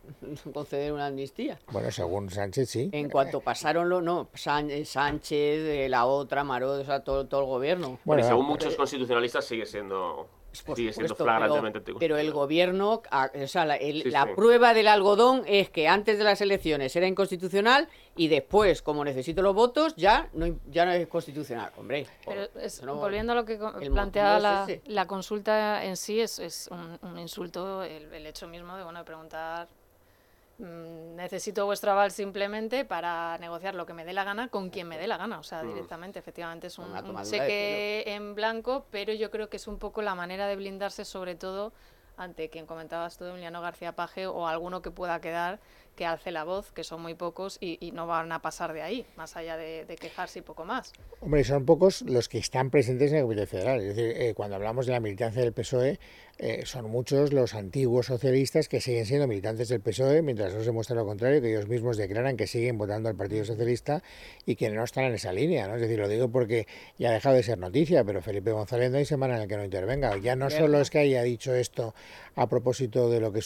[0.55, 1.59] conceder una amnistía.
[1.71, 2.91] Bueno, según Sánchez sí.
[2.93, 7.47] En cuanto pasaron lo no, Sánchez, eh, la otra, Maró, o sea, todo, todo el
[7.47, 7.99] gobierno.
[8.05, 13.65] Bueno, según muchos constitucionalistas sigue siendo sigue siendo flagrantemente pero, pero, el gobierno, o sea,
[13.65, 19.05] la, prueba del algodón es que antes de las elecciones era inconstitucional y después, como
[19.05, 21.73] necesito los votos, ya no, ya no es constitucional.
[21.77, 22.49] Hombre, pero
[22.97, 23.59] volviendo a lo que
[23.91, 26.69] planteaba la, consulta en sí, es, es
[27.03, 29.69] un, insulto el, el, hecho mismo de bueno preguntar
[30.63, 34.99] necesito vuestro aval simplemente para negociar lo que me dé la gana con quien me
[34.99, 35.69] dé la gana, o sea, mm.
[35.69, 36.93] directamente, efectivamente es un,
[37.25, 41.35] cheque en blanco, pero yo creo que es un poco la manera de blindarse sobre
[41.35, 41.73] todo
[42.17, 45.61] ante quien comentabas tú, Emiliano García Paje, o alguno que pueda quedar
[45.97, 49.07] que alce la voz, que son muy pocos y, no van a pasar de ahí,
[49.17, 50.93] más allá de, quejarse y poco más.
[51.21, 53.81] Hombre, son pocos los que están presentes en el Comité Federal.
[53.81, 55.99] Es decir, eh, cuando hablamos de la militancia del PSOE,
[56.45, 60.73] eh, son muchos los antiguos socialistas que siguen siendo militantes del PSOE, mientras no se
[60.73, 64.03] muestra lo contrario, que ellos mismos declaran que siguen votando al Partido Socialista
[64.45, 65.69] y que no están en esa línea.
[65.69, 65.77] ¿no?
[65.77, 66.67] Es decir, lo digo porque
[66.99, 69.57] ya ha dejado de ser noticia, pero Felipe González no hay semana en la que
[69.57, 70.17] no intervenga.
[70.17, 71.95] Ya no solo es que haya dicho esto
[72.35, 73.41] a propósito de lo que,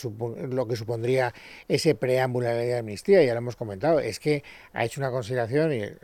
[0.48, 1.34] lo que supondría
[1.68, 5.02] ese preámbulo a la ley de amnistía, ya lo hemos comentado, es que ha hecho
[5.02, 5.96] una consideración y eh,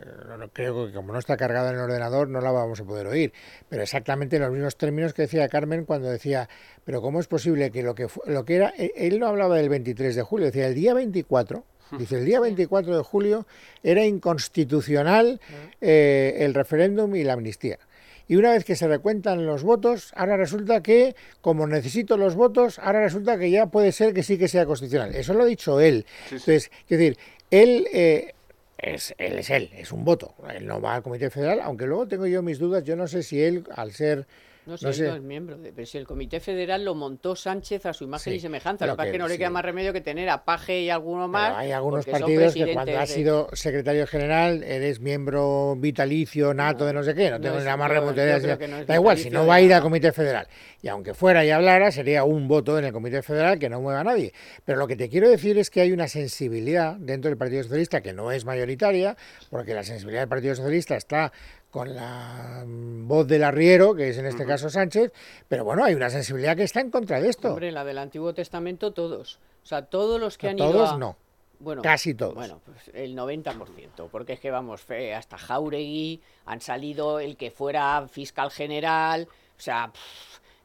[0.51, 3.33] creo que como no está cargada en el ordenador no la vamos a poder oír,
[3.69, 6.49] pero exactamente en los mismos términos que decía Carmen cuando decía
[6.85, 9.69] pero ¿cómo es posible que lo que, lo que era, e, él no hablaba del
[9.69, 11.63] 23 de julio, decía el día 24,
[11.97, 13.45] dice el día 24 de julio
[13.83, 15.39] era inconstitucional
[15.81, 17.79] eh, el referéndum y la amnistía.
[18.27, 22.79] Y una vez que se recuentan los votos, ahora resulta que, como necesito los votos,
[22.79, 25.13] ahora resulta que ya puede ser que sí que sea constitucional.
[25.13, 26.05] Eso lo ha dicho él.
[26.25, 27.17] Entonces, es decir,
[27.51, 27.87] él...
[27.93, 28.33] Eh,
[28.77, 30.33] es, él es él, es un voto.
[30.53, 32.83] Él no va al Comité Federal, aunque luego tengo yo mis dudas.
[32.83, 34.25] Yo no sé si él, al ser
[34.65, 35.57] no sé, no, es miembro.
[35.75, 38.97] pero si el Comité Federal lo montó Sánchez a su imagen y semejanza, lo que
[38.97, 41.57] pasa es que no le queda más remedio que tener a Paje y alguno más.
[41.57, 47.03] hay algunos partidos que cuando has sido secretario general eres miembro vitalicio, nato de no
[47.03, 48.39] sé qué, no, tengo ni la más remota idea.
[48.85, 50.47] da igual, si no va a ir al Comité Federal.
[50.81, 54.01] Y aunque fuera y hablara, sería un voto en el Comité Federal que no mueva
[54.01, 54.33] a nadie.
[54.65, 58.01] Pero lo que te quiero decir es que hay una sensibilidad dentro del Partido Socialista
[58.01, 59.15] que no es mayoritaria,
[59.49, 61.31] porque la sensibilidad del Partido Socialista está
[61.73, 65.11] con la voz del arriero, que es en este caso Sánchez,
[65.47, 67.49] pero bueno, hay una sensibilidad que está en contra de esto.
[67.49, 71.17] Hombre, la del Antiguo Testamento todos, o sea, todos los que han ido Todos no.
[71.57, 72.35] Bueno, casi todos.
[72.35, 78.07] Bueno, pues el 90%, porque es que vamos, hasta Jauregui han salido el que fuera
[78.07, 79.91] fiscal general, o sea,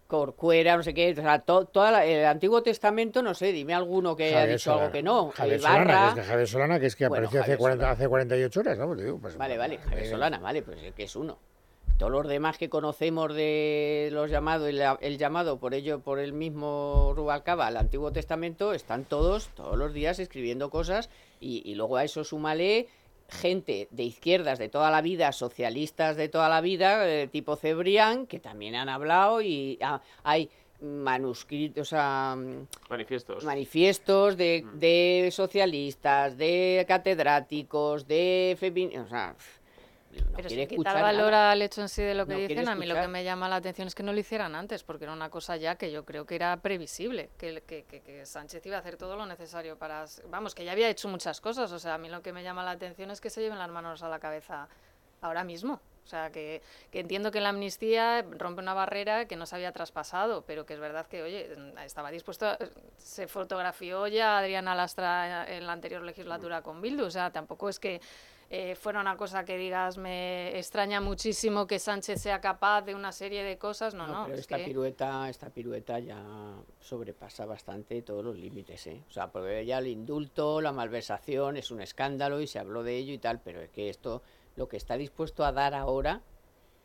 [0.09, 1.69] Corcuera, no sé qué, o sea, todo,
[1.99, 5.31] el Antiguo Testamento, no sé, dime alguno que haya dicho algo que no.
[5.33, 8.79] Javier Solana, que es Javier Solana, que es que apareció hace, 40, hace 48 horas,
[8.79, 8.87] ¿no?
[8.87, 11.39] Pues pues, vale, vale, Javier eh, Solana, vale, pues que es uno.
[11.99, 16.33] Todos los demás que conocemos de los llamados, el, el llamado por ello, por el
[16.33, 21.99] mismo Rubalcaba al Antiguo Testamento, están todos, todos los días escribiendo cosas y, y luego
[21.99, 22.89] a eso súmale
[23.29, 28.27] gente de izquierdas de toda la vida, socialistas de toda la vida, eh, tipo Cebrián,
[28.27, 31.93] que también han hablado y ah, hay manuscritos,
[32.89, 34.79] manifiestos, manifiestos de, mm.
[34.79, 39.37] de, socialistas, de catedráticos, de feministas,
[40.35, 42.95] Pero si quitar valor al hecho en sí de lo que dicen, a mí lo
[42.95, 45.57] que me llama la atención es que no lo hicieran antes, porque era una cosa
[45.57, 49.17] ya que yo creo que era previsible, que, que, que, Sánchez iba a hacer todo
[49.17, 50.05] lo necesario para...
[50.29, 52.65] Vamos, que ya había hecho muchas cosas, o sea, a mí lo que me llama
[52.65, 54.69] la atención es que se lleven las manos a la cabeza
[55.21, 55.81] ahora mismo.
[56.05, 56.63] O sea, que,
[56.93, 60.81] entiendo que la amnistía rompe una barrera que no se había traspasado, pero que es
[60.81, 61.55] verdad que, oye,
[61.85, 62.57] estaba dispuesto,
[62.97, 67.79] se fotografió ya Adriana Lastra en la anterior legislatura con Bildu, o sea, tampoco es
[67.79, 68.01] que
[68.51, 73.13] eh, fuera una cosa que digas, me extraña muchísimo que Sánchez sea capaz de una
[73.13, 74.27] serie de cosas, no, no.
[74.29, 76.25] esta, pirueta, esta pirueta ya
[76.81, 79.05] sobrepasa bastante todos los límites, ¿eh?
[79.07, 82.97] O sea, porque ya el indulto, la malversación es un escándalo y se habló de
[82.97, 84.23] ello y tal, pero es que esto
[84.57, 86.23] lo que está dispuesto a dar ahora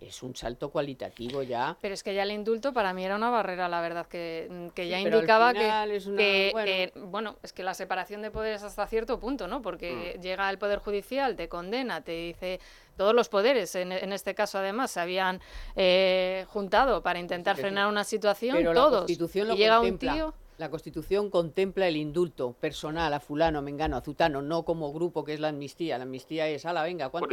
[0.08, 1.78] es un salto cualitativo ya.
[1.82, 4.80] Pero es que ya el indulto para mí era una barrera, la verdad, que, mm,
[4.82, 7.38] ya indicaba que, bueno.
[7.44, 9.62] es que la separación de poderes hasta cierto punto, ¿no?
[9.62, 10.22] Porque mm.
[10.22, 12.60] llega el Poder Judicial, te condena, te dice
[12.98, 15.42] todos los poderes, en, este caso además, se habían
[15.76, 19.10] eh, juntado para intentar frenar una situación, todos.
[19.10, 19.18] y
[19.56, 20.34] llega un tío
[20.64, 25.34] la Constitución contempla el indulto personal a fulano, mengano, a zutano, no como grupo que
[25.34, 25.98] es la amnistía.
[25.98, 27.28] La amnistía es, ala, venga, ¿cuánto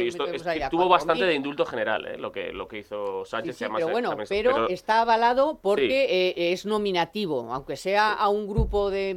[0.69, 2.17] Tuvo bastante de indulto general, ¿eh?
[2.17, 3.55] lo, que, lo que hizo Sánchez.
[3.55, 8.89] Sí, pero bueno, pero, está avalado porque eh, es nominativo, aunque sea a un grupo
[8.89, 9.15] de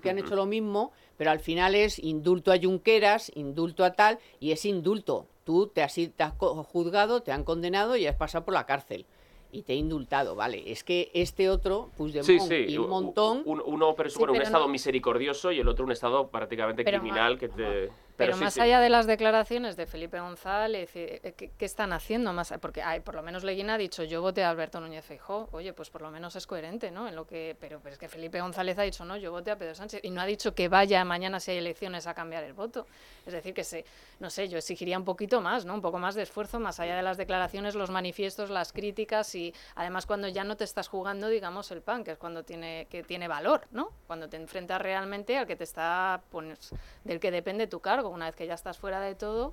[0.00, 4.20] que han hecho lo mismo, pero al final es indulto a Junqueras, indulto a tal,
[4.38, 5.26] y es indulto.
[5.42, 9.06] Tú te has, te has juzgado, te han condenado y has pasado por la cárcel
[9.52, 10.70] y te he indultado, vale.
[10.70, 13.42] Es que este otro, Puigdemont y un montón...
[13.44, 17.90] uno presupone un estado misericordioso y el otro un estado prácticamente criminal que te...
[18.16, 22.54] Pero, más allá de las declaraciones de Felipe González, eh, ¿qué, están haciendo más?
[22.60, 25.48] Porque hay, por lo menos Leguina ha dicho, yo voté a Alberto Núñez Feijóo.
[25.52, 27.08] Oye, pues por lo menos es coherente, ¿no?
[27.08, 29.56] En lo que, pero, pero es que Felipe González ha dicho, no, yo voté a
[29.56, 30.00] Pedro Sánchez.
[30.02, 32.86] Y no ha dicho que vaya mañana si hay elecciones a cambiar el voto.
[33.26, 33.84] Es decir, que se,
[34.18, 35.74] no sé, yo exigiría un poquito más, ¿no?
[35.74, 39.54] Un poco más de esfuerzo, más allá de las declaraciones, los manifiestos, las críticas y
[39.74, 43.02] además cuando ya no te estás jugando, digamos, el pan, que es cuando tiene, que
[43.02, 43.90] tiene valor, ¿no?
[44.06, 48.26] Cuando te enfrentas realmente al que te está, pues, del que depende tu cargo una
[48.26, 49.52] vez que ya estás fuera de todo,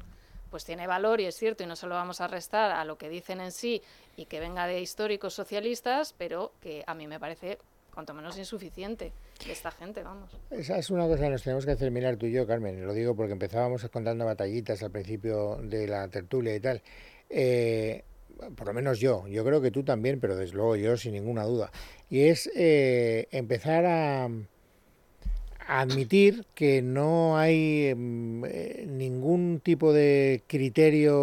[0.50, 2.98] pues tiene valor y es cierto y no se lo vamos a restar a lo
[2.98, 3.82] que dicen en sí
[4.16, 7.58] y que venga de históricos socialistas, pero que a mí me parece
[7.94, 9.14] cuanto menos insuficiente
[9.50, 10.32] esta gente, vamos.
[10.52, 12.86] Esa es una cosa que nos tenemos que hacer mirar tú y yo, Carmen.
[12.86, 16.82] Lo digo porque empezábamos contando batallitas al principio de la tertulia y tal.
[17.30, 18.04] Eh,
[18.56, 21.44] por lo menos yo, yo creo que tú también, pero desde luego yo sin ninguna
[21.44, 21.72] duda.
[22.10, 24.30] Y es eh, empezar a
[25.68, 31.18] admitir que no hay mm, eh, ningún tipo de criterio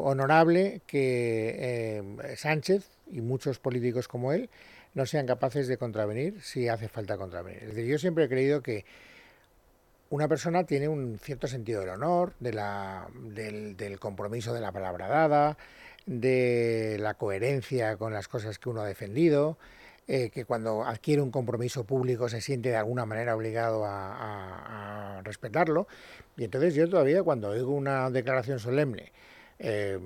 [0.00, 4.48] honorable que eh, Sánchez y muchos políticos como él
[4.94, 7.62] no sean capaces de contravenir si hace falta contravenir.
[7.62, 8.84] Es decir, yo siempre he creído que
[10.08, 15.58] una persona tiene un cierto sentido del honor, del compromiso de la palabra dada,
[16.06, 19.58] de la coherencia con las cosas que uno ha defendido,
[20.08, 25.88] eh, que cuando adquiere un compromiso público se siente de alguna manera obligado a, respetarlo.
[26.36, 29.12] Y entonces yo todavía cuando oigo una declaración solemne,
[29.58, 29.98] eh,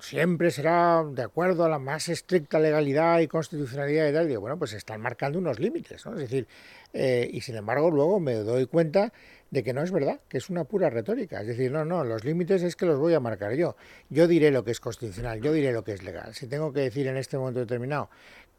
[0.00, 4.58] siempre será de acuerdo a la más estricta legalidad y constitucionalidad y tal, digo, bueno,
[4.58, 6.12] pues están marcando unos límites, ¿no?
[6.12, 6.46] Es decir,
[6.92, 9.12] eh, y sin embargo luego me doy cuenta
[9.50, 11.40] de que no es verdad, que es una pura retórica.
[11.40, 13.74] Es decir, no, no, los límites es que los voy a marcar yo.
[14.08, 16.34] Yo diré lo que es constitucional, yo diré lo que es legal.
[16.34, 18.10] Si tengo que decir en este momento determinado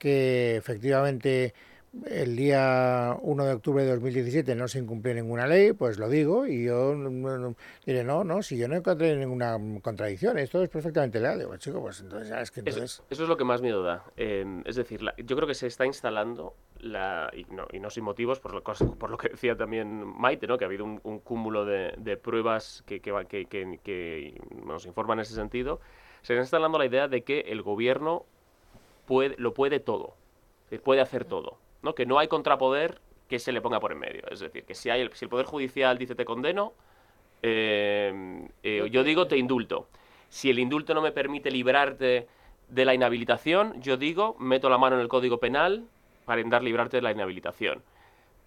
[0.01, 1.53] que efectivamente
[2.07, 6.47] el día 1 de octubre de 2017 no se incumplió ninguna ley, pues lo digo
[6.47, 6.95] y yo
[7.85, 11.37] diré, no, no, si yo no encontré ninguna contradicción, esto es perfectamente legal.
[11.37, 13.03] Digo, chico, pues entonces ya es que entonces...
[13.11, 14.05] Eso, es lo que más miedo da.
[14.17, 18.05] Em, es decir, yo creo que se está instalando, la, y, no, y no sin
[18.05, 20.57] motivos, por lo, por lo que decía también Maite, ¿no?
[20.57, 25.23] que ha habido un, cúmulo de, de pruebas que, que, que, que nos informan en
[25.23, 25.79] ese sentido,
[26.23, 28.25] se está instalando la idea de que el gobierno
[29.37, 30.15] lo puede todo,
[30.83, 31.95] puede hacer todo, ¿no?
[31.95, 34.23] Que no hay contrapoder que se le ponga por en medio.
[34.29, 36.73] Es decir, que si, hay el, si el Poder Judicial dice te condeno,
[37.41, 39.87] eh, eh, yo digo te indulto.
[40.29, 42.27] Si el indulto no me permite librarte
[42.67, 45.85] de la inhabilitación, yo digo meto la mano en el Código Penal
[46.25, 47.81] para intentar librarte de la inhabilitación.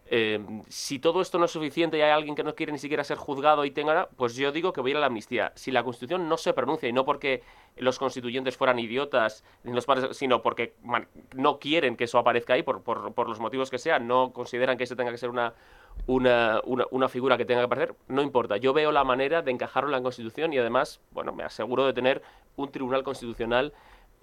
[0.06, 0.38] Eh,
[0.68, 3.16] si todo esto no es suficiente y hay alguien que no quiere ni siquiera ser
[3.16, 5.52] juzgado y tenga, pues yo digo que voy a la amnistía.
[5.54, 7.42] Si la Constitución no se pronuncia, y no porque
[7.76, 9.44] los constituyentes fueran idiotas,
[10.12, 10.74] sino porque
[11.34, 14.84] no quieren que eso aparezca ahí, por, por, los motivos que sean, no consideran que
[14.84, 15.54] ese tenga que ser una,
[16.06, 18.58] una, una, figura que tenga que aparecer, no importa.
[18.58, 21.94] Yo veo la manera de encajarlo en la Constitución y además, bueno, me aseguro de
[21.94, 22.22] tener
[22.56, 23.72] un tribunal constitucional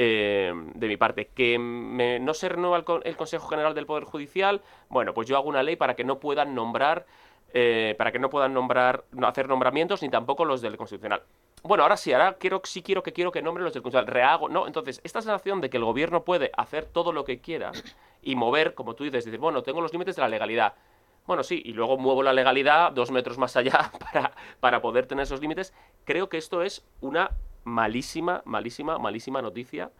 [0.03, 1.27] eh, de mi parte.
[1.27, 5.61] Que no se renueva el, Consejo General del Poder Judicial, bueno, pues yo hago una
[5.61, 7.05] ley para que no puedan nombrar,
[7.53, 11.21] eh, para que no puedan nombrar, no hacer nombramientos, ni tampoco los del Constitucional.
[11.61, 14.03] bueno, ahora sí, ahora quiero, sí quiero que quiero que nombre los del Consejo.
[14.05, 14.65] Rehago, no.
[14.65, 17.71] Entonces, esta sensación de que el gobierno puede hacer todo lo que quiera
[18.23, 20.73] y mover, como tú dices, decir, bueno, tengo los límites de la legalidad.
[21.27, 25.23] Bueno, sí, y luego muevo la legalidad dos metros más allá para, para poder tener
[25.23, 25.75] esos límites.
[26.05, 27.29] Creo que esto es una
[27.63, 29.91] malísima, malísima, malísima noticia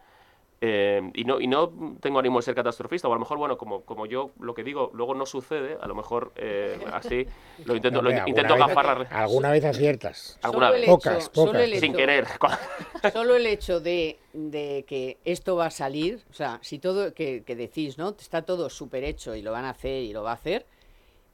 [0.63, 3.57] eh, y, no, y no tengo ánimo de ser catastrofista, o a lo mejor, bueno,
[3.57, 7.25] como, como yo lo que digo luego no sucede, a lo mejor eh, así
[7.65, 9.07] lo intento, lo intento gafarrar.
[9.09, 10.37] Alguna vez aciertas.
[10.43, 10.85] Alguna vez.
[10.85, 11.67] Pocas, pocas.
[11.79, 12.27] Sin querer.
[13.11, 17.41] Solo el hecho de, de, que esto va a salir, o sea, si todo, que,
[17.43, 18.09] que decís, ¿no?
[18.09, 20.67] Está todo súper hecho y lo van a hacer y lo va a hacer,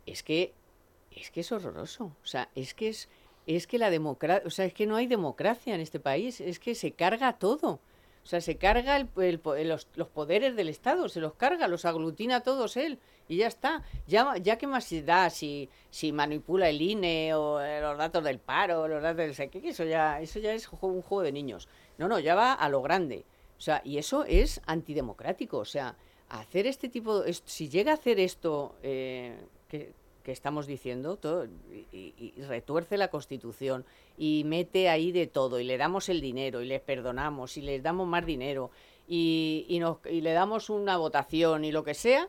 [0.05, 0.53] es que
[1.11, 2.05] es que es horroroso.
[2.05, 3.09] O sea, es que es,
[3.55, 6.59] es que la democracia, o sea, es que no hay democracia en este país, es
[6.59, 7.79] que se carga todo.
[8.27, 12.99] O sea, se carga los, poderes del Estado, se los carga, los aglutina todos él
[13.29, 13.83] y ya está.
[14.05, 18.39] Ya, ya qué más da si, si manipula el INE o eh, los datos del
[18.39, 21.69] paro, los datos del qué, eso ya, eso ya es un juego de niños.
[21.97, 23.23] No, no, ya va a lo grande.
[23.57, 25.59] O sea, y eso es antidemocrático.
[25.59, 25.95] O sea,
[26.27, 29.37] hacer este tipo, si llega a hacer esto, eh,
[30.27, 31.47] que estamos diciendo todo,
[31.93, 33.85] y, retuerce la Constitución
[34.17, 37.81] y mete ahí de todo y le damos el dinero y les perdonamos y les
[37.81, 38.69] damos más dinero
[39.07, 42.27] y, y, nos, y le damos una votación y lo que sea,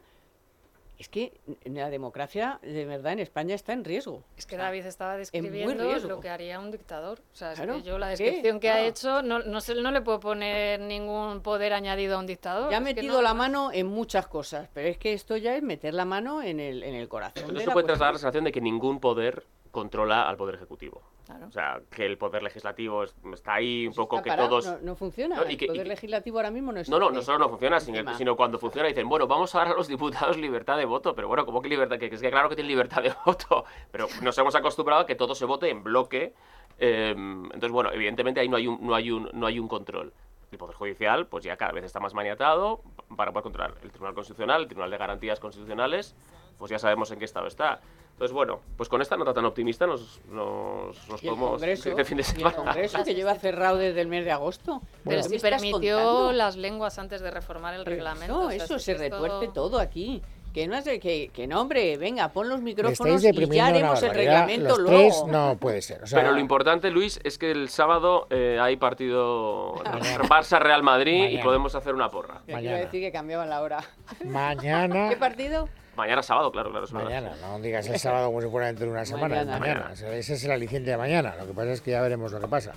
[0.99, 1.33] es que
[1.65, 4.25] la democracia de verdad en España está en riesgo.
[4.37, 7.21] Es que David estaba describiendo lo que haría un dictador.
[7.33, 10.81] O sea, yo la descripción que ha hecho no, no, se, no le puedo poner
[10.81, 12.71] ningún poder añadido a un dictador.
[12.71, 15.95] Ya ha metido la mano en muchas cosas, pero es que esto ya es meter
[15.95, 17.45] la mano en el, en el corazón.
[17.47, 21.03] Pero eso puede trasladar la sensación de que ningún poder controla al poder ejecutivo.
[21.47, 24.81] O sea, que el poder legislativo está ahí un poco que todos...
[24.83, 25.41] No, funciona.
[25.43, 26.89] el poder legislativo ahora mismo no es...
[26.89, 29.75] No, no, no solo no funciona, sino, cuando funciona dicen, bueno, vamos a dar a
[29.75, 31.15] los diputados libertad de voto.
[31.15, 31.99] Pero bueno, ¿cómo que libertad?
[31.99, 33.65] Que, es que claro que tienen libertad de voto.
[33.91, 36.33] Pero nos hemos acostumbrado a que todo se vote en bloque.
[36.79, 40.13] Em, entonces, bueno, evidentemente ahí no hay un, no hay un, no hay un control.
[40.51, 42.81] El Poder Judicial, pues ya cada vez está más maniatado
[43.17, 43.75] para poder controlar.
[43.83, 46.17] El Tribunal Constitucional, el Tribunal de Garantías Constitucionales,
[46.59, 47.81] pues ya sabemos en qué estado está.
[48.13, 52.17] Entonces, bueno, pues con esta nota tan optimista nos, nos, nos podemos congreso, de fin
[52.17, 52.49] de semana.
[52.49, 54.83] el Congreso que lleva cerrado desde el mes de agosto.
[55.05, 58.35] Pero si permitió las lenguas antes de reformar el reglamento.
[58.35, 59.79] No, eso se retuerce todo...
[59.79, 60.21] aquí.
[60.53, 64.03] Que no, es de, que, que no, hombre, venga, pon los micrófonos y ya haremos
[64.03, 65.29] el reglamento luego.
[65.29, 66.01] no puede ser.
[66.11, 71.75] Pero lo importante, Luis, es que el sábado eh, hay partido Barça-Real Madrid y podemos
[71.75, 72.41] hacer una porra.
[72.47, 73.85] Quiero decir que cambiaban la hora.
[74.25, 75.11] Mañana.
[75.11, 75.69] ¿Qué partido?
[75.99, 76.87] Mañana sábado, claro, claro.
[76.93, 79.45] mañana, no digas el sábado como si fuera dentro de una semana.
[79.45, 79.93] Mañana.
[79.93, 81.35] Ese es el aliciente de mañana.
[81.37, 82.73] Lo que pasa es que ya veremos lo que pasa.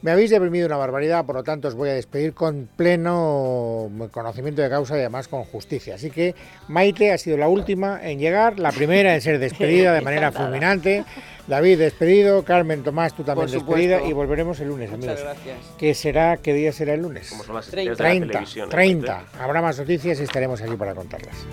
[0.00, 4.62] Me habéis deprimido una barbaridad, por lo tanto os voy a despedir con pleno conocimiento
[4.62, 5.96] de causa y además con justicia.
[5.96, 6.34] Así que
[6.68, 11.04] Maite ha sido la última en llegar, la primera en ser despedida de manera fulminante.
[11.46, 15.18] David despedido, Carmen Tomás tú también despedida y volveremos el lunes, amigos.
[15.18, 15.74] Muchas gracias.
[15.76, 16.36] ¿Qué será?
[16.38, 17.28] ¿Qué día será el lunes?
[17.30, 17.94] Como son las 30.
[17.96, 18.44] 30.
[18.70, 19.24] 30.
[19.40, 21.46] Habrá más noticias y estaremos aquí para contarlas.